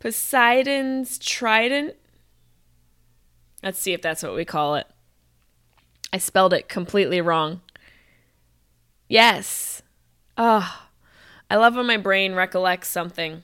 [0.00, 1.96] Poseidon's trident.
[3.62, 4.86] Let's see if that's what we call it.
[6.12, 7.60] I spelled it completely wrong.
[9.08, 9.82] Yes.
[10.38, 10.86] Oh,
[11.50, 13.42] I love when my brain recollects something.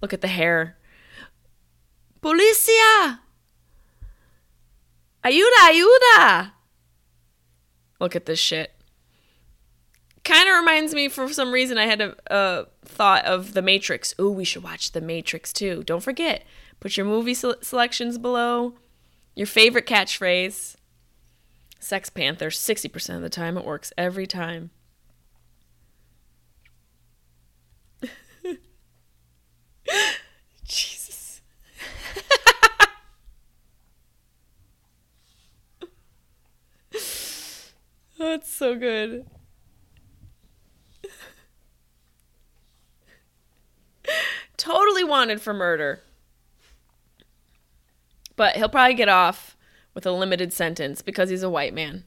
[0.00, 0.76] Look at the hair.
[2.20, 3.20] Policia!
[5.24, 6.52] Ayuda, ayuda!
[8.00, 8.72] Look at this shit.
[10.24, 14.14] Kind of reminds me, for some reason, I had a, a thought of The Matrix.
[14.20, 15.82] Ooh, we should watch The Matrix too.
[15.84, 16.44] Don't forget,
[16.80, 18.74] put your movie selections below.
[19.34, 20.76] Your favorite catchphrase.
[21.78, 23.56] Sex Panther, 60% of the time.
[23.56, 24.70] It works every time.
[38.18, 39.26] That's so good.
[44.56, 46.00] totally wanted for murder.
[48.36, 49.56] But he'll probably get off
[49.94, 52.04] with a limited sentence because he's a white man.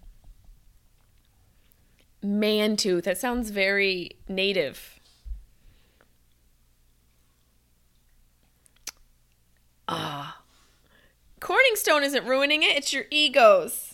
[2.23, 3.03] Mantooth.
[3.03, 4.99] That sounds very native.
[9.87, 10.41] Ah.
[11.41, 13.88] Corningstone isn't ruining it, it's your egos.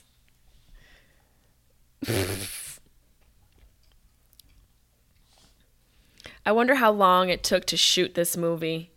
[6.46, 8.92] I wonder how long it took to shoot this movie.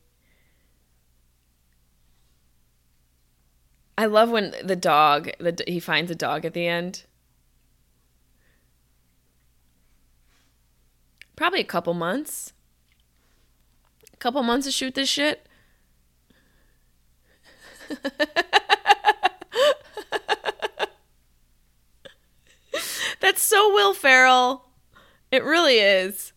[3.96, 7.04] I love when the dog, the, he finds a dog at the end.
[11.34, 12.52] Probably a couple months.
[14.12, 15.46] A couple months to shoot this shit.
[23.20, 24.66] That's so Will Ferrell.
[25.32, 26.34] It really is.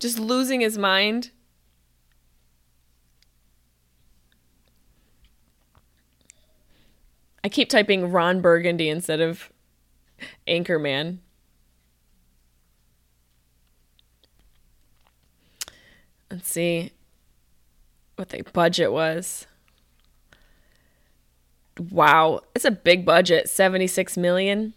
[0.00, 1.30] Just losing his mind.
[7.44, 9.52] I keep typing Ron Burgundy instead of
[10.48, 11.18] Anchorman.
[16.32, 16.90] Let's see
[18.16, 19.46] what the budget was.
[21.78, 24.74] Wow, it's a big budget, 76 million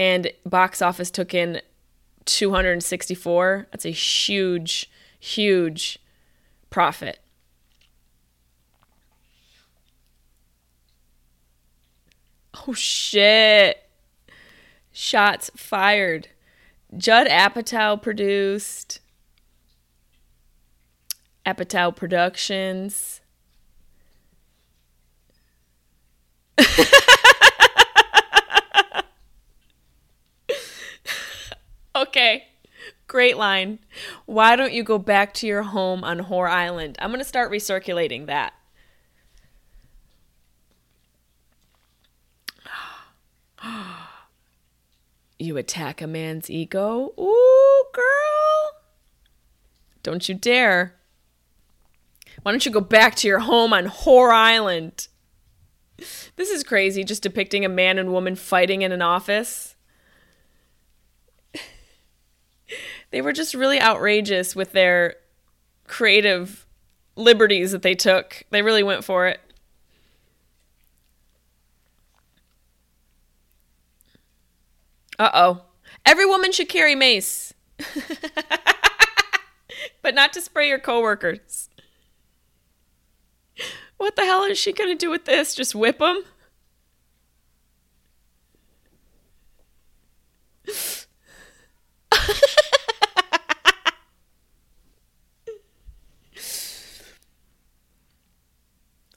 [0.00, 1.60] and box office took in
[2.24, 3.66] 264.
[3.70, 5.98] That's a huge huge
[6.70, 7.18] profit.
[12.66, 13.82] Oh shit.
[14.90, 16.28] Shots fired.
[16.96, 19.00] Judd Apatow produced.
[21.44, 23.20] Apatow Productions.
[32.00, 32.44] okay.
[33.06, 33.80] Great line.
[34.26, 36.96] Why don't you go back to your home on Whore Island?
[37.00, 38.54] I'm going to start recirculating that.
[45.38, 47.12] you attack a man's ego?
[47.18, 48.82] Ooh, girl.
[50.02, 50.96] Don't you dare.
[52.42, 55.08] Why don't you go back to your home on Whore Island?
[56.36, 59.69] This is crazy, just depicting a man and woman fighting in an office.
[63.10, 65.16] They were just really outrageous with their
[65.86, 66.66] creative
[67.16, 68.44] liberties that they took.
[68.50, 69.40] They really went for it.
[75.18, 75.62] Uh oh.
[76.06, 77.52] Every woman should carry mace.
[80.02, 81.68] but not to spray your coworkers.
[83.98, 85.54] What the hell is she going to do with this?
[85.54, 86.22] Just whip them?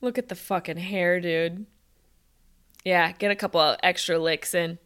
[0.03, 1.65] Look at the fucking hair, dude.
[2.83, 4.77] Yeah, get a couple extra licks in.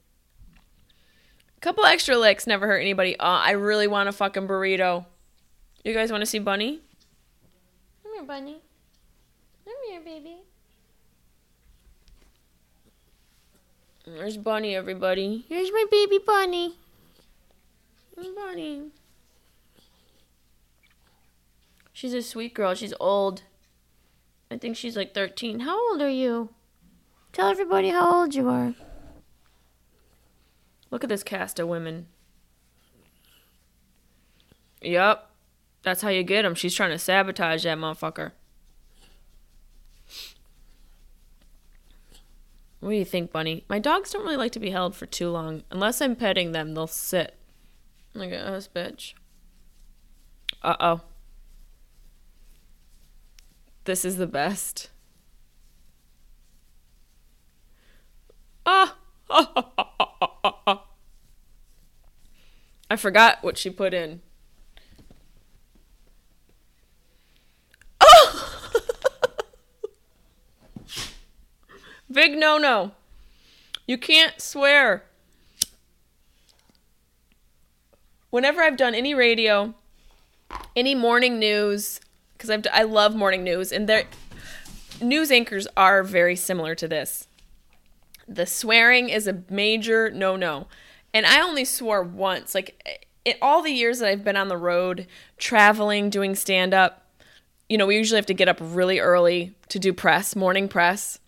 [1.57, 3.17] A couple extra licks never hurt anybody.
[3.17, 5.07] Uh, I really want a fucking burrito.
[5.83, 6.81] You guys want to see Bunny?
[8.03, 8.61] Come here, Bunny.
[9.65, 10.35] Come here, baby.
[14.05, 15.45] There's Bunny, everybody.
[15.49, 16.75] Here's my baby Bunny.
[18.15, 18.91] Bunny.
[21.91, 22.75] She's a sweet girl.
[22.75, 23.41] She's old.
[24.49, 25.61] I think she's like 13.
[25.61, 26.49] How old are you?
[27.33, 28.73] Tell everybody how old you are.
[30.89, 32.07] Look at this cast of women.
[34.81, 35.29] Yep.
[35.83, 36.55] That's how you get them.
[36.55, 38.31] She's trying to sabotage that motherfucker.
[42.79, 43.65] What do you think, Bunny?
[43.67, 45.63] My dogs don't really like to be held for too long.
[45.71, 47.35] Unless I'm petting them, they'll sit.
[48.13, 49.13] Look at us, bitch.
[50.63, 51.01] Uh oh.
[53.87, 54.89] This is the best.
[58.65, 58.97] Ah!
[62.91, 64.19] I forgot what she put in.
[68.01, 68.71] Oh!
[72.11, 72.91] Big no no.
[73.87, 75.05] You can't swear.
[78.31, 79.73] Whenever I've done any radio,
[80.75, 82.01] any morning news,
[82.37, 84.03] because I've I love morning news, and their
[85.01, 87.27] news anchors are very similar to this.
[88.27, 90.67] The swearing is a major no no,
[91.13, 92.53] and I only swore once.
[92.53, 95.07] Like eh, in all the years that I've been on the road,
[95.37, 97.07] traveling, doing stand up,
[97.67, 101.19] you know, we usually have to get up really early to do press, morning press.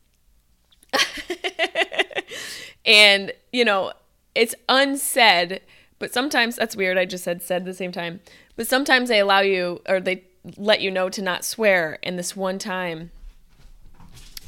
[2.85, 3.91] and, you know,
[4.33, 5.61] it's unsaid,
[5.99, 6.97] but sometimes that's weird.
[6.97, 8.21] I just said said the same time.
[8.55, 10.23] But sometimes they allow you or they
[10.57, 11.99] let you know to not swear.
[12.03, 13.11] And this one time,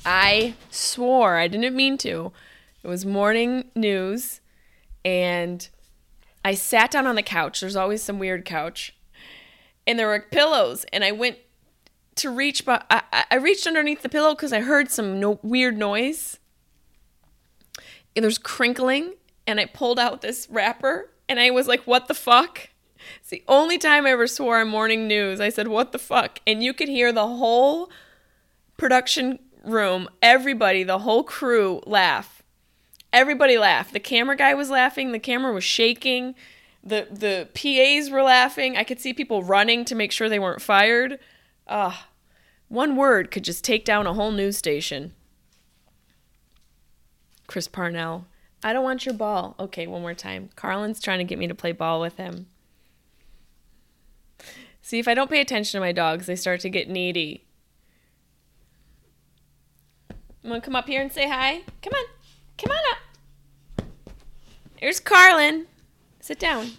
[0.06, 1.38] I swore.
[1.38, 2.32] I didn't mean to.
[2.84, 4.42] It was morning news
[5.06, 5.68] and
[6.44, 7.60] I sat down on the couch.
[7.60, 8.96] There's always some weird couch.
[9.86, 11.38] And there were pillows and I went
[12.16, 15.78] to reach but I, I reached underneath the pillow cuz I heard some no, weird
[15.78, 16.40] noise.
[18.16, 19.14] And there's crinkling
[19.46, 22.71] and I pulled out this wrapper and I was like what the fuck?
[23.20, 25.40] It's the only time I ever swore on morning news.
[25.40, 26.40] I said what the fuck?
[26.46, 27.92] And you could hear the whole
[28.78, 32.42] production room, everybody, the whole crew laugh.
[33.14, 33.94] Everybody laughed.
[33.94, 36.36] The camera guy was laughing, the camera was shaking.
[36.84, 38.76] The the PAs were laughing.
[38.76, 41.20] I could see people running to make sure they weren't fired.
[41.68, 42.08] Ah,
[42.70, 45.14] one word could just take down a whole news station.
[47.48, 48.26] Chris Parnell.
[48.64, 49.56] I don't want your ball.
[49.60, 50.50] Okay, one more time.
[50.56, 52.48] Carlin's trying to get me to play ball with him.
[54.92, 57.46] See, if I don't pay attention to my dogs, they start to get needy.
[60.44, 61.62] Want to come up here and say hi?
[61.82, 62.06] Come on.
[62.58, 63.88] Come on up.
[64.76, 65.68] Here's Carlin.
[66.20, 66.72] Sit down.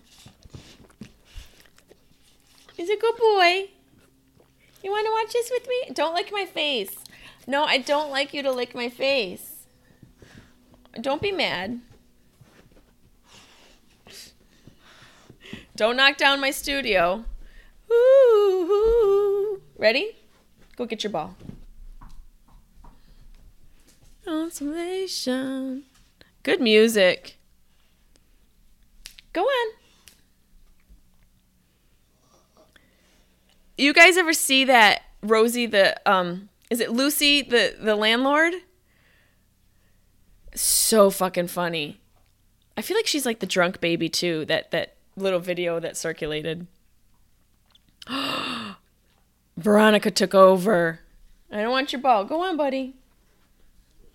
[2.77, 3.71] He's a good boy.
[4.85, 5.95] You want to watch this with me?
[5.95, 6.95] Don't lick my face.
[7.47, 9.65] No, I don't like you to lick my face.
[11.01, 11.81] Don't be mad.
[15.75, 17.25] Don't knock down my studio.
[17.93, 20.17] Ooh, ready?
[20.77, 21.37] Go get your ball.
[24.25, 25.85] Consolation.
[26.43, 27.37] Good music.
[29.33, 29.73] Go on.
[33.77, 38.55] You guys ever see that Rosie the um is it Lucy the the landlord?
[40.55, 42.01] So fucking funny.
[42.77, 44.45] I feel like she's like the drunk baby too.
[44.47, 46.67] That that little video that circulated.
[49.57, 51.01] Veronica took over.
[51.51, 52.25] I don't want your ball.
[52.25, 52.95] Go on, buddy.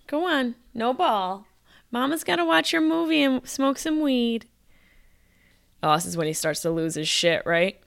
[0.08, 0.56] Go on.
[0.74, 1.46] No ball.
[1.92, 4.46] Mama's got to watch your movie and smoke some weed.
[5.82, 7.80] Oh, this is when he starts to lose his shit, right?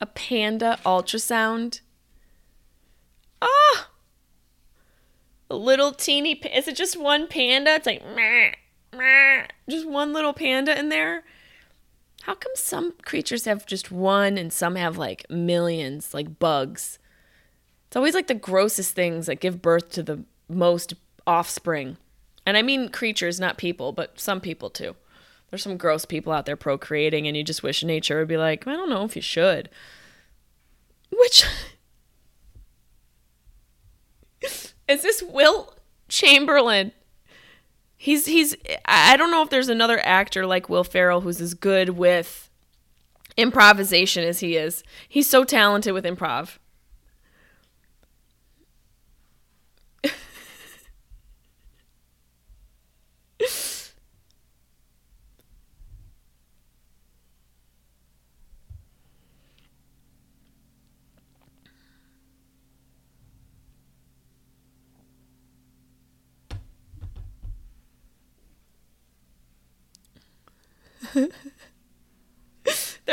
[0.00, 1.80] A panda ultrasound.
[3.40, 3.90] Ah!
[5.50, 6.32] A little teeny.
[6.32, 7.74] Is it just one panda?
[7.74, 8.52] It's like, meh,
[8.96, 9.46] meh.
[9.68, 11.24] just one little panda in there.
[12.24, 16.98] How come some creatures have just one and some have like millions, like bugs?
[17.86, 20.94] It's always like the grossest things that give birth to the most
[21.26, 21.98] offspring.
[22.46, 24.96] And I mean creatures, not people, but some people too.
[25.50, 28.66] There's some gross people out there procreating, and you just wish nature would be like,
[28.66, 29.68] I don't know if you should.
[31.10, 31.44] Which.
[34.88, 35.74] Is this Will
[36.08, 36.92] Chamberlain?
[38.04, 38.54] He's he's
[38.84, 42.50] I don't know if there's another actor like Will Ferrell who's as good with
[43.38, 44.84] improvisation as he is.
[45.08, 46.58] He's so talented with improv.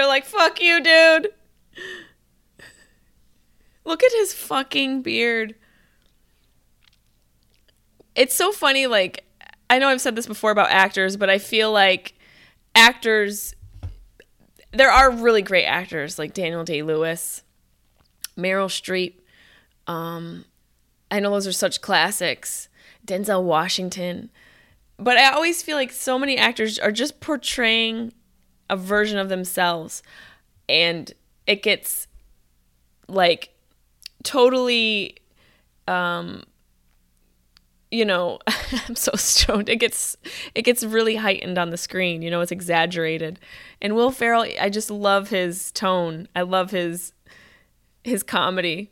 [0.02, 1.28] They're like, fuck you, dude.
[3.86, 5.54] Look at his fucking beard.
[8.16, 9.26] It's so funny, like,
[9.70, 12.16] I know I've said this before about actors, but I feel like
[12.74, 13.54] actors,
[14.72, 17.44] there are really great actors like Daniel Day Lewis,
[18.36, 19.20] Meryl Streep.
[19.86, 20.46] Um,
[21.12, 22.70] I know those are such classics.
[23.06, 24.32] Denzel Washington.
[24.98, 28.14] But I always feel like so many actors are just portraying
[28.72, 30.02] a version of themselves
[30.68, 31.14] and
[31.46, 32.08] it gets
[33.08, 33.54] like
[34.24, 35.18] totally
[35.90, 36.44] um
[37.92, 38.40] you know
[38.88, 39.68] i'm so stoned.
[39.68, 40.16] It gets
[40.56, 43.40] it gets really heightened on the screen you know it's exaggerated.
[43.82, 46.28] And will ferrell i just love his tone.
[46.36, 47.14] I love his
[48.04, 48.90] his comedy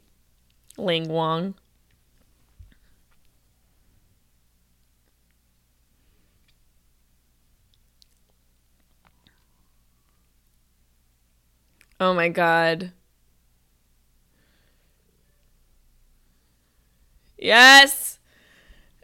[0.77, 1.55] ling wong
[11.99, 12.91] oh my god
[17.41, 18.19] Yes.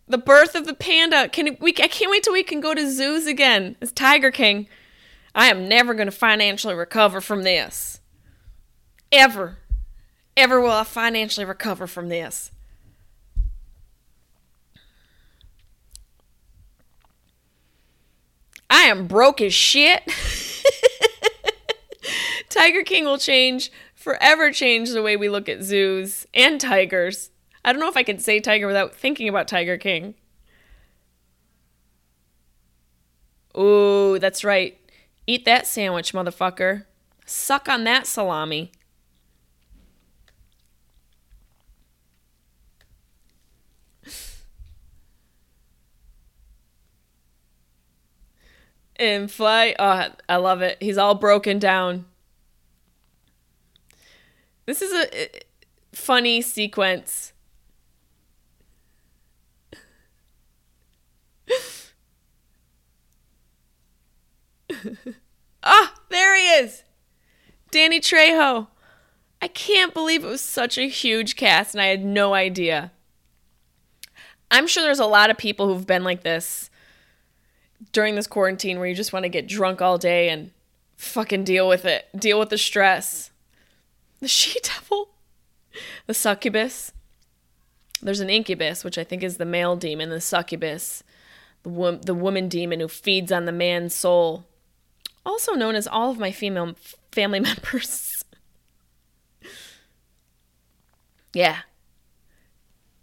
[0.07, 1.29] The birth of the panda.
[1.29, 4.67] Can we I can't wait till we can go to zoos again It's Tiger King.
[5.33, 7.99] I am never going to financially recover from this.
[9.11, 9.57] Ever.
[10.37, 12.51] Ever will I financially recover from this.
[18.69, 20.03] I am broke as shit.
[22.55, 27.29] Tiger King will change, forever change the way we look at zoos and tigers.
[27.65, 30.15] I don't know if I can say tiger without thinking about Tiger King.
[33.57, 34.79] Ooh, that's right.
[35.27, 36.85] Eat that sandwich, motherfucker.
[37.25, 38.71] Suck on that salami.
[48.95, 49.75] and fly.
[49.77, 50.77] Oh, I love it.
[50.79, 52.05] He's all broken down.
[54.65, 55.29] This is a
[55.93, 57.33] funny sequence
[65.63, 66.83] ah, there he is.
[67.71, 68.67] Danny Trejo.
[69.41, 72.91] I can't believe it was such a huge cast and I had no idea.
[74.49, 76.69] I'm sure there's a lot of people who've been like this
[77.91, 80.51] during this quarantine where you just want to get drunk all day and
[80.95, 82.07] fucking deal with it.
[82.17, 83.31] Deal with the stress.
[84.19, 85.09] The she devil.
[86.07, 86.91] The succubus.
[88.01, 91.03] There's an incubus, which I think is the male demon, the succubus
[91.65, 94.45] the, the woman demon who feeds on the man's soul,
[95.25, 96.75] also known as all of my female
[97.11, 98.23] family members.
[101.33, 101.59] yeah.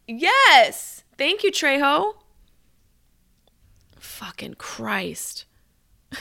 [0.06, 1.04] Yes.
[1.18, 2.14] Thank you, Trejo.
[3.98, 5.44] Fucking Christ.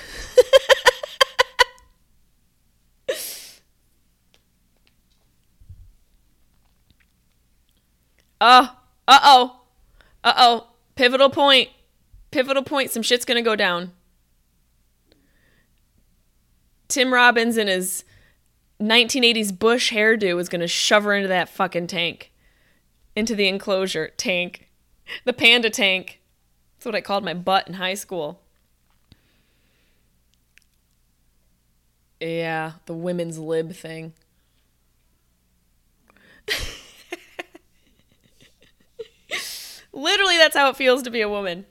[8.42, 8.76] oh,
[9.08, 9.62] uh oh,
[10.24, 10.68] uh oh.
[10.96, 11.70] Pivotal point
[12.32, 13.92] pivotal point, some shit's gonna go down.
[16.88, 18.04] Tim Robbins in his
[18.82, 22.32] 1980s Bush hairdo is gonna shove her into that fucking tank.
[23.16, 24.10] Into the enclosure.
[24.18, 24.70] Tank.
[25.26, 26.22] The panda tank.
[26.78, 28.42] That's what I called my butt in high school.
[32.20, 34.14] Yeah, the women's lib thing.
[39.94, 41.66] Literally, that's how it feels to be a woman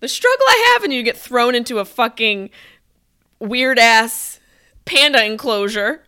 [0.00, 2.50] the struggle I have, and you get thrown into a fucking
[3.38, 4.40] weird ass
[4.86, 6.04] panda enclosure.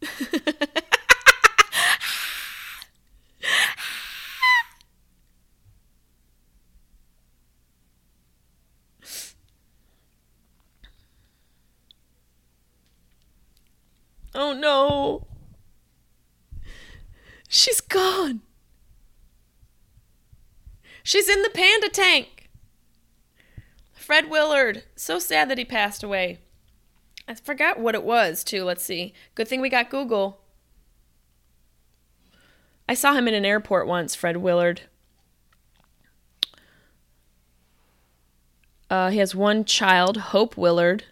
[14.40, 15.26] Oh no.
[17.46, 18.40] She's gone.
[21.02, 22.48] She's in the panda tank.
[23.92, 24.84] Fred Willard.
[24.96, 26.38] So sad that he passed away.
[27.28, 28.64] I forgot what it was, too.
[28.64, 29.12] Let's see.
[29.34, 30.40] Good thing we got Google.
[32.88, 34.82] I saw him in an airport once, Fred Willard.
[38.88, 41.04] Uh, he has one child, Hope Willard.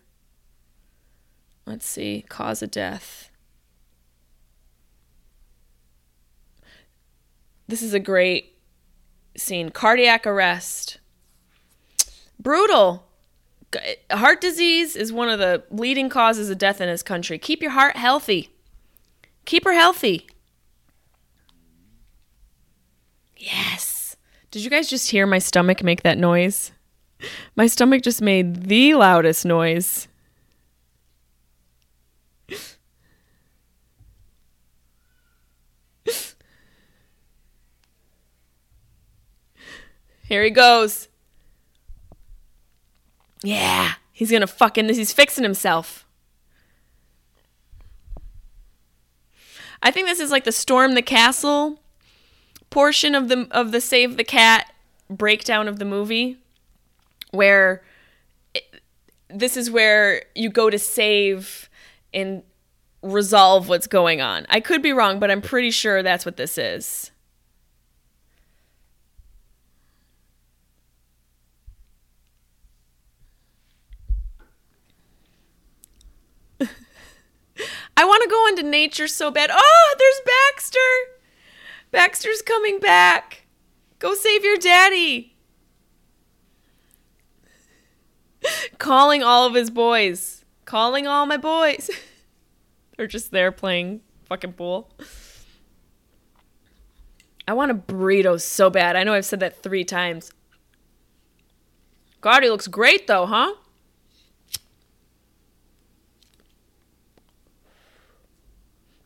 [1.69, 3.31] Let's see, cause of death.
[7.69, 8.57] This is a great
[9.37, 9.69] scene.
[9.69, 10.99] Cardiac arrest.
[12.41, 13.05] Brutal.
[14.11, 17.39] Heart disease is one of the leading causes of death in this country.
[17.39, 18.49] Keep your heart healthy.
[19.45, 20.27] Keep her healthy.
[23.37, 24.17] Yes.
[24.51, 26.73] Did you guys just hear my stomach make that noise?
[27.57, 30.09] My stomach just made the loudest noise.
[40.29, 41.09] Here he goes.
[43.43, 46.05] Yeah, he's gonna fucking this he's fixing himself.
[49.83, 51.81] I think this is like the storm the castle
[52.69, 54.71] portion of the of the save the cat
[55.09, 56.37] breakdown of the movie
[57.31, 57.83] where
[58.53, 58.83] it,
[59.31, 61.71] this is where you go to save
[62.13, 62.43] and
[63.01, 64.45] resolve what's going on.
[64.51, 67.13] I could be wrong, but I'm pretty sure that's what this is.
[77.99, 79.51] I want to go into nature so bad.
[79.53, 80.79] Oh, there's Baxter.
[81.91, 83.49] Baxter's coming back.
[83.99, 85.35] Go save your daddy.
[88.79, 90.45] Calling all of his boys.
[90.65, 91.91] Calling all my boys.
[92.97, 94.93] They're just there playing fucking pool.
[97.49, 98.95] I want a burrito so bad.
[98.95, 100.31] I know I've said that three times.
[102.21, 103.55] God, he looks great though, huh?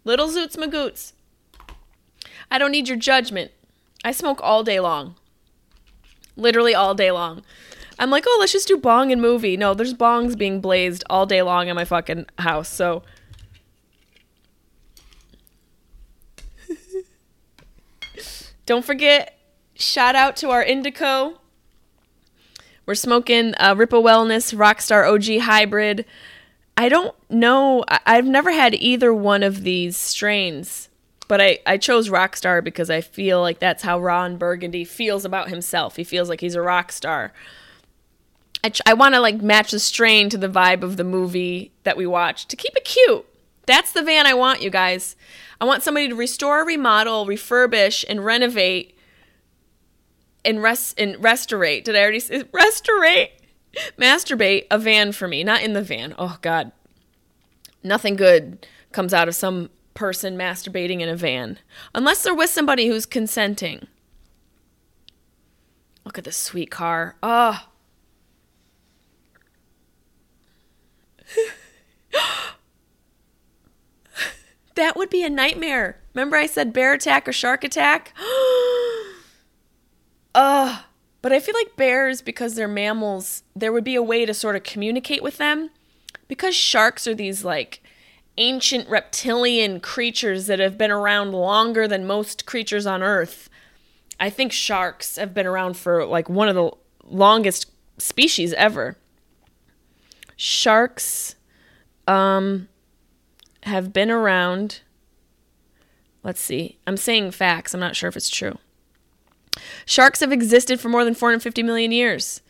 [0.04, 1.12] Little Zoots Magoots.
[2.50, 3.50] I don't need your judgment.
[4.04, 5.14] I smoke all day long.
[6.36, 7.42] Literally all day long.
[7.98, 9.56] I'm like, oh, let's just do bong and movie.
[9.56, 12.68] No, there's bongs being blazed all day long in my fucking house.
[12.68, 13.02] So.
[18.66, 19.38] don't forget,
[19.74, 21.38] shout out to our indico.
[22.86, 26.04] We're smoking uh, Ripa Wellness Rockstar OG Hybrid.
[26.77, 27.85] I don't know.
[27.89, 30.89] I- have never had either one of these strains,
[31.28, 35.49] but I, I chose Rockstar because I feel like that's how Ron Burgundy feels about
[35.49, 35.97] himself.
[35.97, 37.32] He feels like he's a rock star.
[38.65, 41.73] I, ch- I want to like match the strain to the vibe of the movie
[41.85, 43.27] that we watched to keep it cute.
[43.66, 45.15] That's the van I want, you guys.
[45.61, 48.97] I want somebody to restore, remodel, refurbish, and renovate
[50.44, 51.85] and rest and restaurate.
[51.85, 53.40] Did I already say restaurate?
[53.99, 56.15] Masturbate a van for me, not in the van.
[56.19, 56.73] Oh God,
[57.82, 61.59] nothing good comes out of some person masturbating in a van
[61.94, 63.86] unless they're with somebody who's consenting.
[66.05, 67.16] Look at this sweet car.
[67.23, 67.66] Oh.
[74.74, 76.01] that would be a nightmare.
[76.15, 78.12] Remember I said bear attack or shark attack?
[78.19, 78.24] Ugh.
[80.35, 80.86] Ah.
[81.23, 84.57] But I feel like bears, because they're mammals, there would be a way to sort
[84.57, 85.70] of communicate with them.
[86.27, 87.82] Because sharks are these like
[88.39, 93.49] ancient reptilian creatures that have been around longer than most creatures on Earth.
[94.19, 96.70] I think sharks have been around for like one of the
[97.05, 98.97] longest species ever.
[100.36, 101.36] Sharks
[102.09, 102.69] um,
[103.62, 104.81] have been around.
[106.24, 106.78] Let's see.
[106.86, 107.74] I'm saying facts.
[107.74, 108.59] I'm not sure if it's true.
[109.84, 112.40] Sharks have existed for more than 450 million years.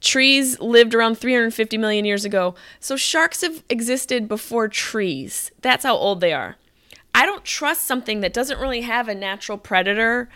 [0.00, 2.54] Trees lived around 350 million years ago.
[2.80, 5.50] So sharks have existed before trees.
[5.60, 6.56] That's how old they are.
[7.14, 10.28] I don't trust something that doesn't really have a natural predator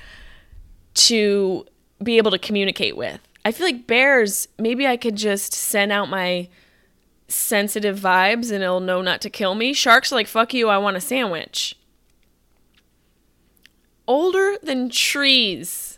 [0.94, 1.66] to
[2.02, 3.20] be able to communicate with.
[3.44, 6.48] I feel like bears, maybe I could just send out my
[7.28, 9.72] sensitive vibes and it'll know not to kill me.
[9.72, 11.76] Sharks are like, fuck you, I want a sandwich.
[14.06, 15.93] Older than trees.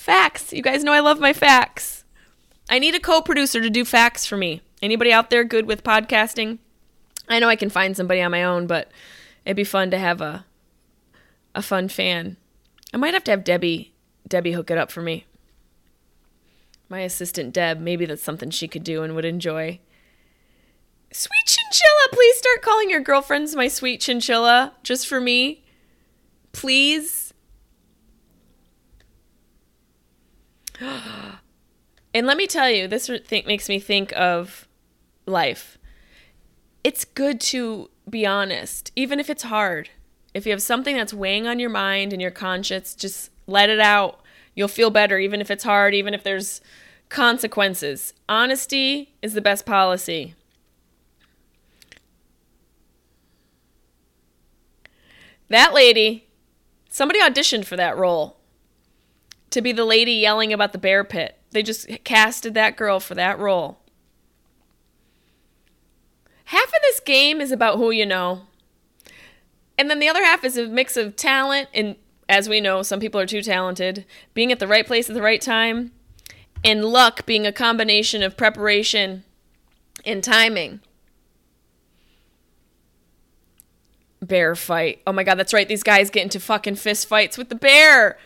[0.00, 0.54] Facts.
[0.54, 2.04] You guys know I love my facts.
[2.70, 4.62] I need a co producer to do facts for me.
[4.80, 6.56] Anybody out there good with podcasting?
[7.28, 8.90] I know I can find somebody on my own, but
[9.44, 10.46] it'd be fun to have a
[11.54, 12.38] a fun fan.
[12.94, 13.92] I might have to have Debbie
[14.26, 15.26] Debbie hook it up for me.
[16.88, 19.80] My assistant Deb, maybe that's something she could do and would enjoy.
[21.12, 25.62] Sweet chinchilla, please start calling your girlfriends my sweet chinchilla just for me.
[26.52, 27.29] Please.
[32.14, 34.66] and let me tell you, this th- makes me think of
[35.26, 35.78] life.
[36.82, 39.90] It's good to be honest, even if it's hard.
[40.32, 43.80] If you have something that's weighing on your mind and your conscience, just let it
[43.80, 44.20] out.
[44.54, 46.60] You'll feel better, even if it's hard, even if there's
[47.08, 48.14] consequences.
[48.28, 50.34] Honesty is the best policy.
[55.48, 56.28] That lady,
[56.88, 58.39] somebody auditioned for that role
[59.50, 61.36] to be the lady yelling about the bear pit.
[61.50, 63.78] They just casted that girl for that role.
[66.46, 68.42] Half of this game is about who you know.
[69.78, 71.96] And then the other half is a mix of talent and
[72.30, 74.06] as we know, some people are too talented.
[74.34, 75.90] Being at the right place at the right time,
[76.64, 79.24] and luck being a combination of preparation
[80.06, 80.80] and timing.
[84.22, 85.02] Bear fight.
[85.06, 85.66] Oh my god, that's right.
[85.66, 88.16] These guys get into fucking fist fights with the bear.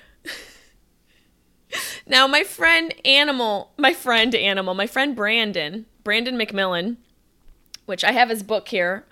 [2.06, 6.96] now, my friend Animal, my friend Animal, my friend Brandon, Brandon McMillan,
[7.86, 9.04] which I have his book here.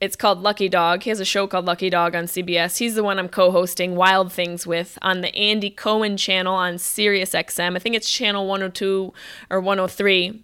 [0.00, 1.02] It's called Lucky Dog.
[1.02, 2.78] He has a show called Lucky Dog on CBS.
[2.78, 7.32] He's the one I'm co-hosting Wild Things with on the Andy Cohen channel on Sirius
[7.32, 7.76] XM.
[7.76, 9.12] I think it's channel 102
[9.50, 10.42] or 103.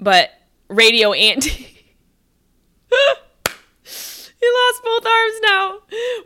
[0.00, 0.30] But
[0.68, 1.50] Radio Andy
[4.44, 5.78] He lost both arms now.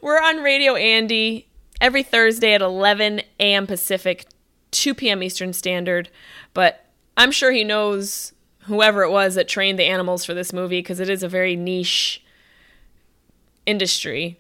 [0.02, 1.46] We're on Radio Andy
[1.80, 3.66] every Thursday at 11 a.m.
[3.68, 4.26] Pacific,
[4.70, 5.22] 2 p.m.
[5.22, 6.10] Eastern Standard.
[6.54, 6.84] But
[7.16, 8.32] I'm sure he knows
[8.62, 11.56] whoever it was that trained the animals for this movie because it is a very
[11.56, 12.22] niche
[13.66, 14.38] industry.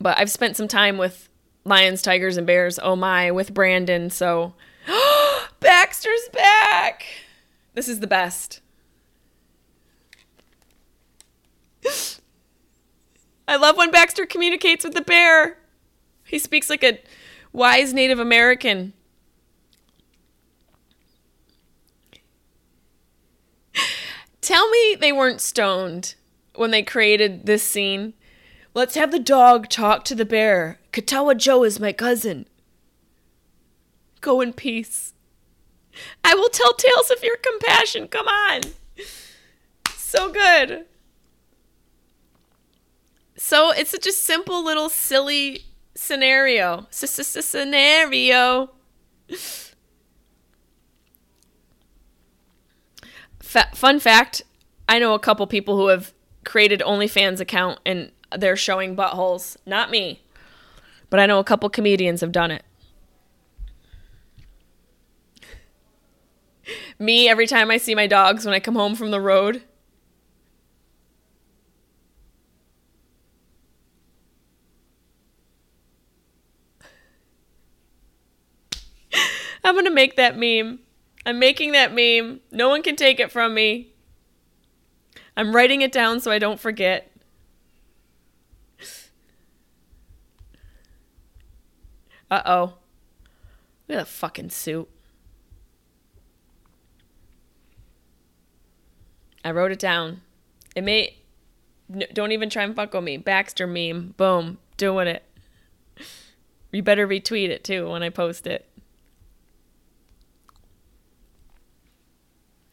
[0.00, 1.28] But I've spent some time with
[1.64, 2.78] lions, tigers, and bears.
[2.82, 4.10] Oh my, with Brandon.
[4.10, 4.54] So,
[5.60, 7.04] Baxter's back.
[7.74, 8.60] This is the best.
[13.48, 15.58] I love when Baxter communicates with the bear.
[16.24, 16.98] He speaks like a
[17.52, 18.92] wise Native American.
[24.40, 26.14] Tell me they weren't stoned
[26.56, 28.14] when they created this scene.
[28.74, 30.80] Let's have the dog talk to the bear.
[30.92, 32.46] Katawa Joe is my cousin.
[34.20, 35.14] Go in peace.
[36.24, 38.08] I will tell tales of your compassion.
[38.08, 38.62] Come on.
[39.94, 40.86] So good.
[43.36, 45.66] So it's such a simple little silly
[46.02, 46.86] scenario.
[46.90, 48.70] Scenario.
[53.40, 54.42] Fun fact
[54.88, 56.12] I know a couple people who have
[56.44, 59.56] created OnlyFans account and they're showing buttholes.
[59.64, 60.22] Not me.
[61.10, 62.64] But I know a couple comedians have done it.
[66.98, 69.62] me, every time I see my dogs when I come home from the road.
[79.64, 80.80] I'm going to make that meme.
[81.24, 82.40] I'm making that meme.
[82.50, 83.92] No one can take it from me.
[85.36, 87.12] I'm writing it down so I don't forget.
[92.30, 92.62] Uh oh.
[93.88, 94.88] Look at that fucking suit.
[99.44, 100.22] I wrote it down.
[100.74, 101.18] It may.
[102.12, 103.16] don't even try and fuck with me.
[103.16, 104.14] Baxter meme.
[104.16, 104.58] Boom.
[104.76, 105.24] Doing it.
[106.72, 108.71] You better retweet it too when I post it.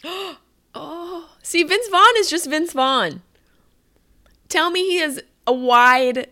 [0.76, 3.22] oh, see, Vince Vaughn is just Vince Vaughn.
[4.48, 6.30] Tell me he has a wide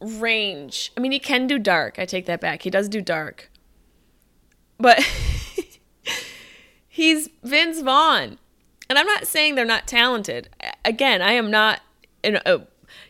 [0.00, 0.92] range.
[0.96, 1.98] I mean, he can do dark.
[1.98, 2.62] I take that back.
[2.62, 3.50] He does do dark.
[4.78, 5.00] But
[6.88, 8.38] he's Vince Vaughn.
[8.88, 10.48] And I'm not saying they're not talented.
[10.84, 11.80] Again, I am not
[12.24, 12.62] an, a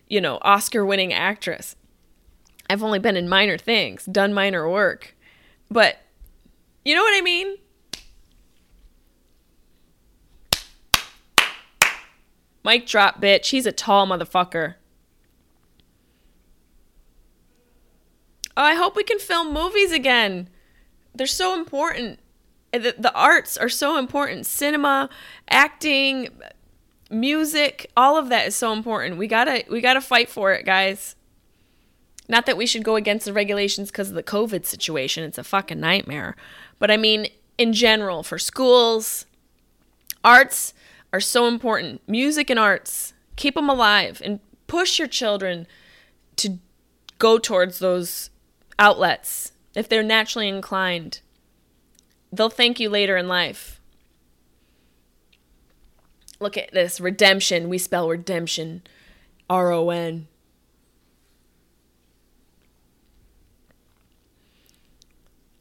[0.09, 1.77] you know, Oscar-winning actress.
[2.69, 5.15] I've only been in minor things, done minor work.
[5.71, 5.99] But
[6.85, 7.57] you know what I mean?
[12.69, 13.47] Mic drop, bitch.
[13.47, 14.74] He's a tall motherfucker.
[18.59, 20.51] Oh, I hope we can film movies again.
[21.15, 22.20] They're so important.
[22.73, 24.45] The, the arts are so important.
[24.45, 25.09] Cinema,
[25.49, 26.28] acting,
[27.09, 29.16] music, all of that is so important.
[29.16, 31.16] We gotta we gotta fight for it, guys.
[32.28, 35.24] Not that we should go against the regulations because of the COVID situation.
[35.24, 36.36] It's a fucking nightmare.
[36.78, 39.24] But I mean, in general, for schools,
[40.23, 40.74] arts,
[41.12, 42.01] are so important.
[42.06, 45.66] Music and arts, keep them alive and push your children
[46.36, 46.59] to
[47.18, 48.30] go towards those
[48.78, 51.20] outlets if they're naturally inclined.
[52.32, 53.80] They'll thank you later in life.
[56.40, 57.68] Look at this redemption.
[57.68, 58.82] We spell redemption
[59.51, 60.28] R O N.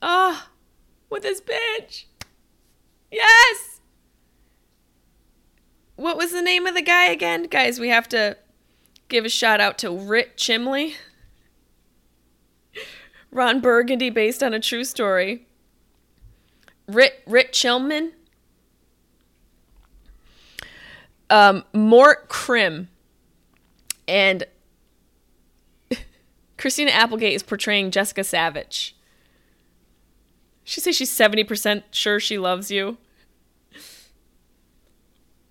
[0.01, 0.51] Ah, oh,
[1.09, 2.05] with this bitch.
[3.09, 3.76] Yes!
[5.97, 7.43] What was the name of the guy again?
[7.45, 8.37] Guys, we have to
[9.09, 10.95] give a shout out to Rit Chimley.
[13.31, 15.47] Ron Burgundy, based on a true story.
[16.87, 18.13] Rit Rit Chilman.
[21.31, 22.89] Um, Mort Crim.
[24.07, 24.45] And
[26.57, 28.93] Christina Applegate is portraying Jessica Savitch.
[30.63, 32.97] She says she's 70% sure she loves you.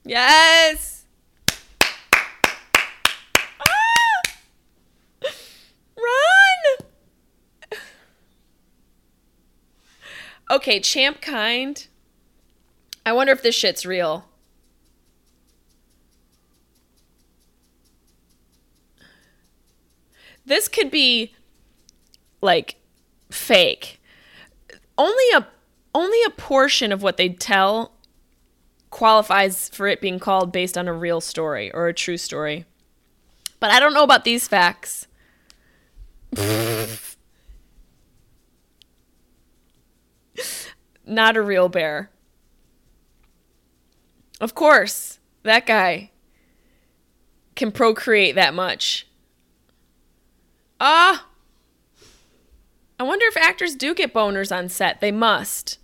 [0.06, 1.04] Yes.
[3.60, 4.22] ah!
[5.96, 7.80] Run.
[10.52, 11.88] okay, Champ Kind.
[13.04, 14.26] I wonder if this shit's real.
[20.44, 21.34] This could be
[22.40, 22.76] like
[23.32, 24.00] fake.
[24.96, 25.48] Only a
[25.92, 27.95] only a portion of what they tell
[28.96, 32.64] qualifies for it being called based on a real story or a true story.
[33.60, 35.06] But I don't know about these facts.
[41.04, 42.08] Not a real bear.
[44.40, 46.10] Of course, that guy
[47.54, 49.06] can procreate that much.
[50.80, 51.26] Ah!
[52.98, 55.02] I wonder if actors do get boners on set.
[55.02, 55.76] They must.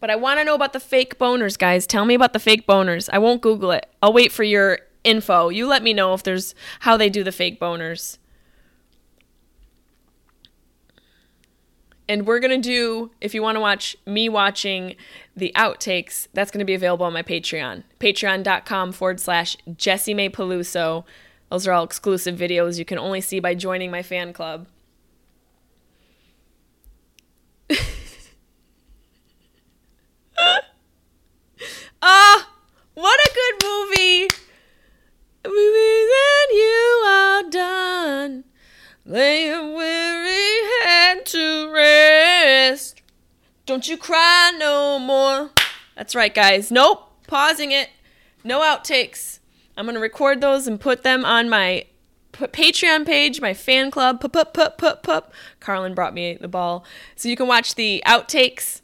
[0.00, 1.86] But I want to know about the fake boners, guys.
[1.86, 3.08] Tell me about the fake boners.
[3.12, 3.86] I won't Google it.
[4.02, 5.48] I'll wait for your info.
[5.48, 8.18] You let me know if there's how they do the fake boners.
[12.08, 14.96] And we're going to do, if you want to watch me watching
[15.36, 17.82] the outtakes, that's going to be available on my Patreon.
[18.00, 21.04] Patreon.com forward slash Jessie May Peluso.
[21.50, 24.68] Those are all exclusive videos you can only see by joining my fan club.
[32.00, 32.50] Ah,
[32.94, 34.28] what a good movie!
[35.42, 38.44] Then you are done.
[39.04, 43.02] Lay your weary head to rest.
[43.66, 45.50] Don't you cry no more.
[45.96, 46.70] That's right, guys.
[46.70, 47.10] Nope.
[47.26, 47.90] Pausing it.
[48.44, 49.40] No outtakes.
[49.76, 51.86] I'm gonna record those and put them on my
[52.32, 54.20] Patreon page, my fan club.
[54.20, 55.32] Pup, pup, pup, pup, pup.
[55.60, 56.84] Carlin brought me the ball.
[57.16, 58.82] So you can watch the outtakes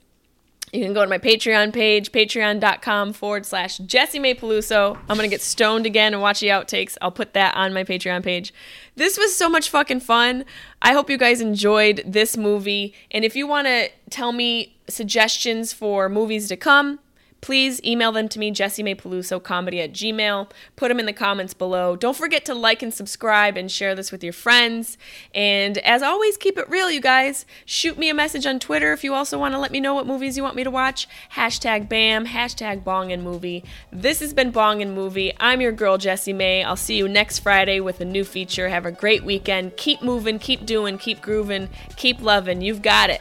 [0.74, 4.96] you can go to my Patreon page, patreon.com forward slash Jessie May Peluso.
[5.08, 6.96] I'm going to get stoned again and watch the outtakes.
[7.00, 8.52] I'll put that on my Patreon page.
[8.96, 10.44] This was so much fucking fun.
[10.82, 12.92] I hope you guys enjoyed this movie.
[13.12, 16.98] And if you want to tell me suggestions for movies to come,
[17.44, 20.50] please email them to me, Jessie May Peluso comedy at gmail.
[20.76, 21.94] Put them in the comments below.
[21.94, 24.96] Don't forget to like and subscribe and share this with your friends.
[25.34, 27.44] And as always, keep it real, you guys.
[27.66, 30.06] Shoot me a message on Twitter if you also want to let me know what
[30.06, 31.06] movies you want me to watch.
[31.34, 33.62] Hashtag BAM, hashtag Bong and Movie.
[33.92, 35.34] This has been Bong and Movie.
[35.38, 36.64] I'm your girl, Jessie May.
[36.64, 38.70] I'll see you next Friday with a new feature.
[38.70, 39.76] Have a great weekend.
[39.76, 41.68] Keep moving, keep doing, keep grooving,
[41.98, 42.62] keep loving.
[42.62, 43.20] You've got it.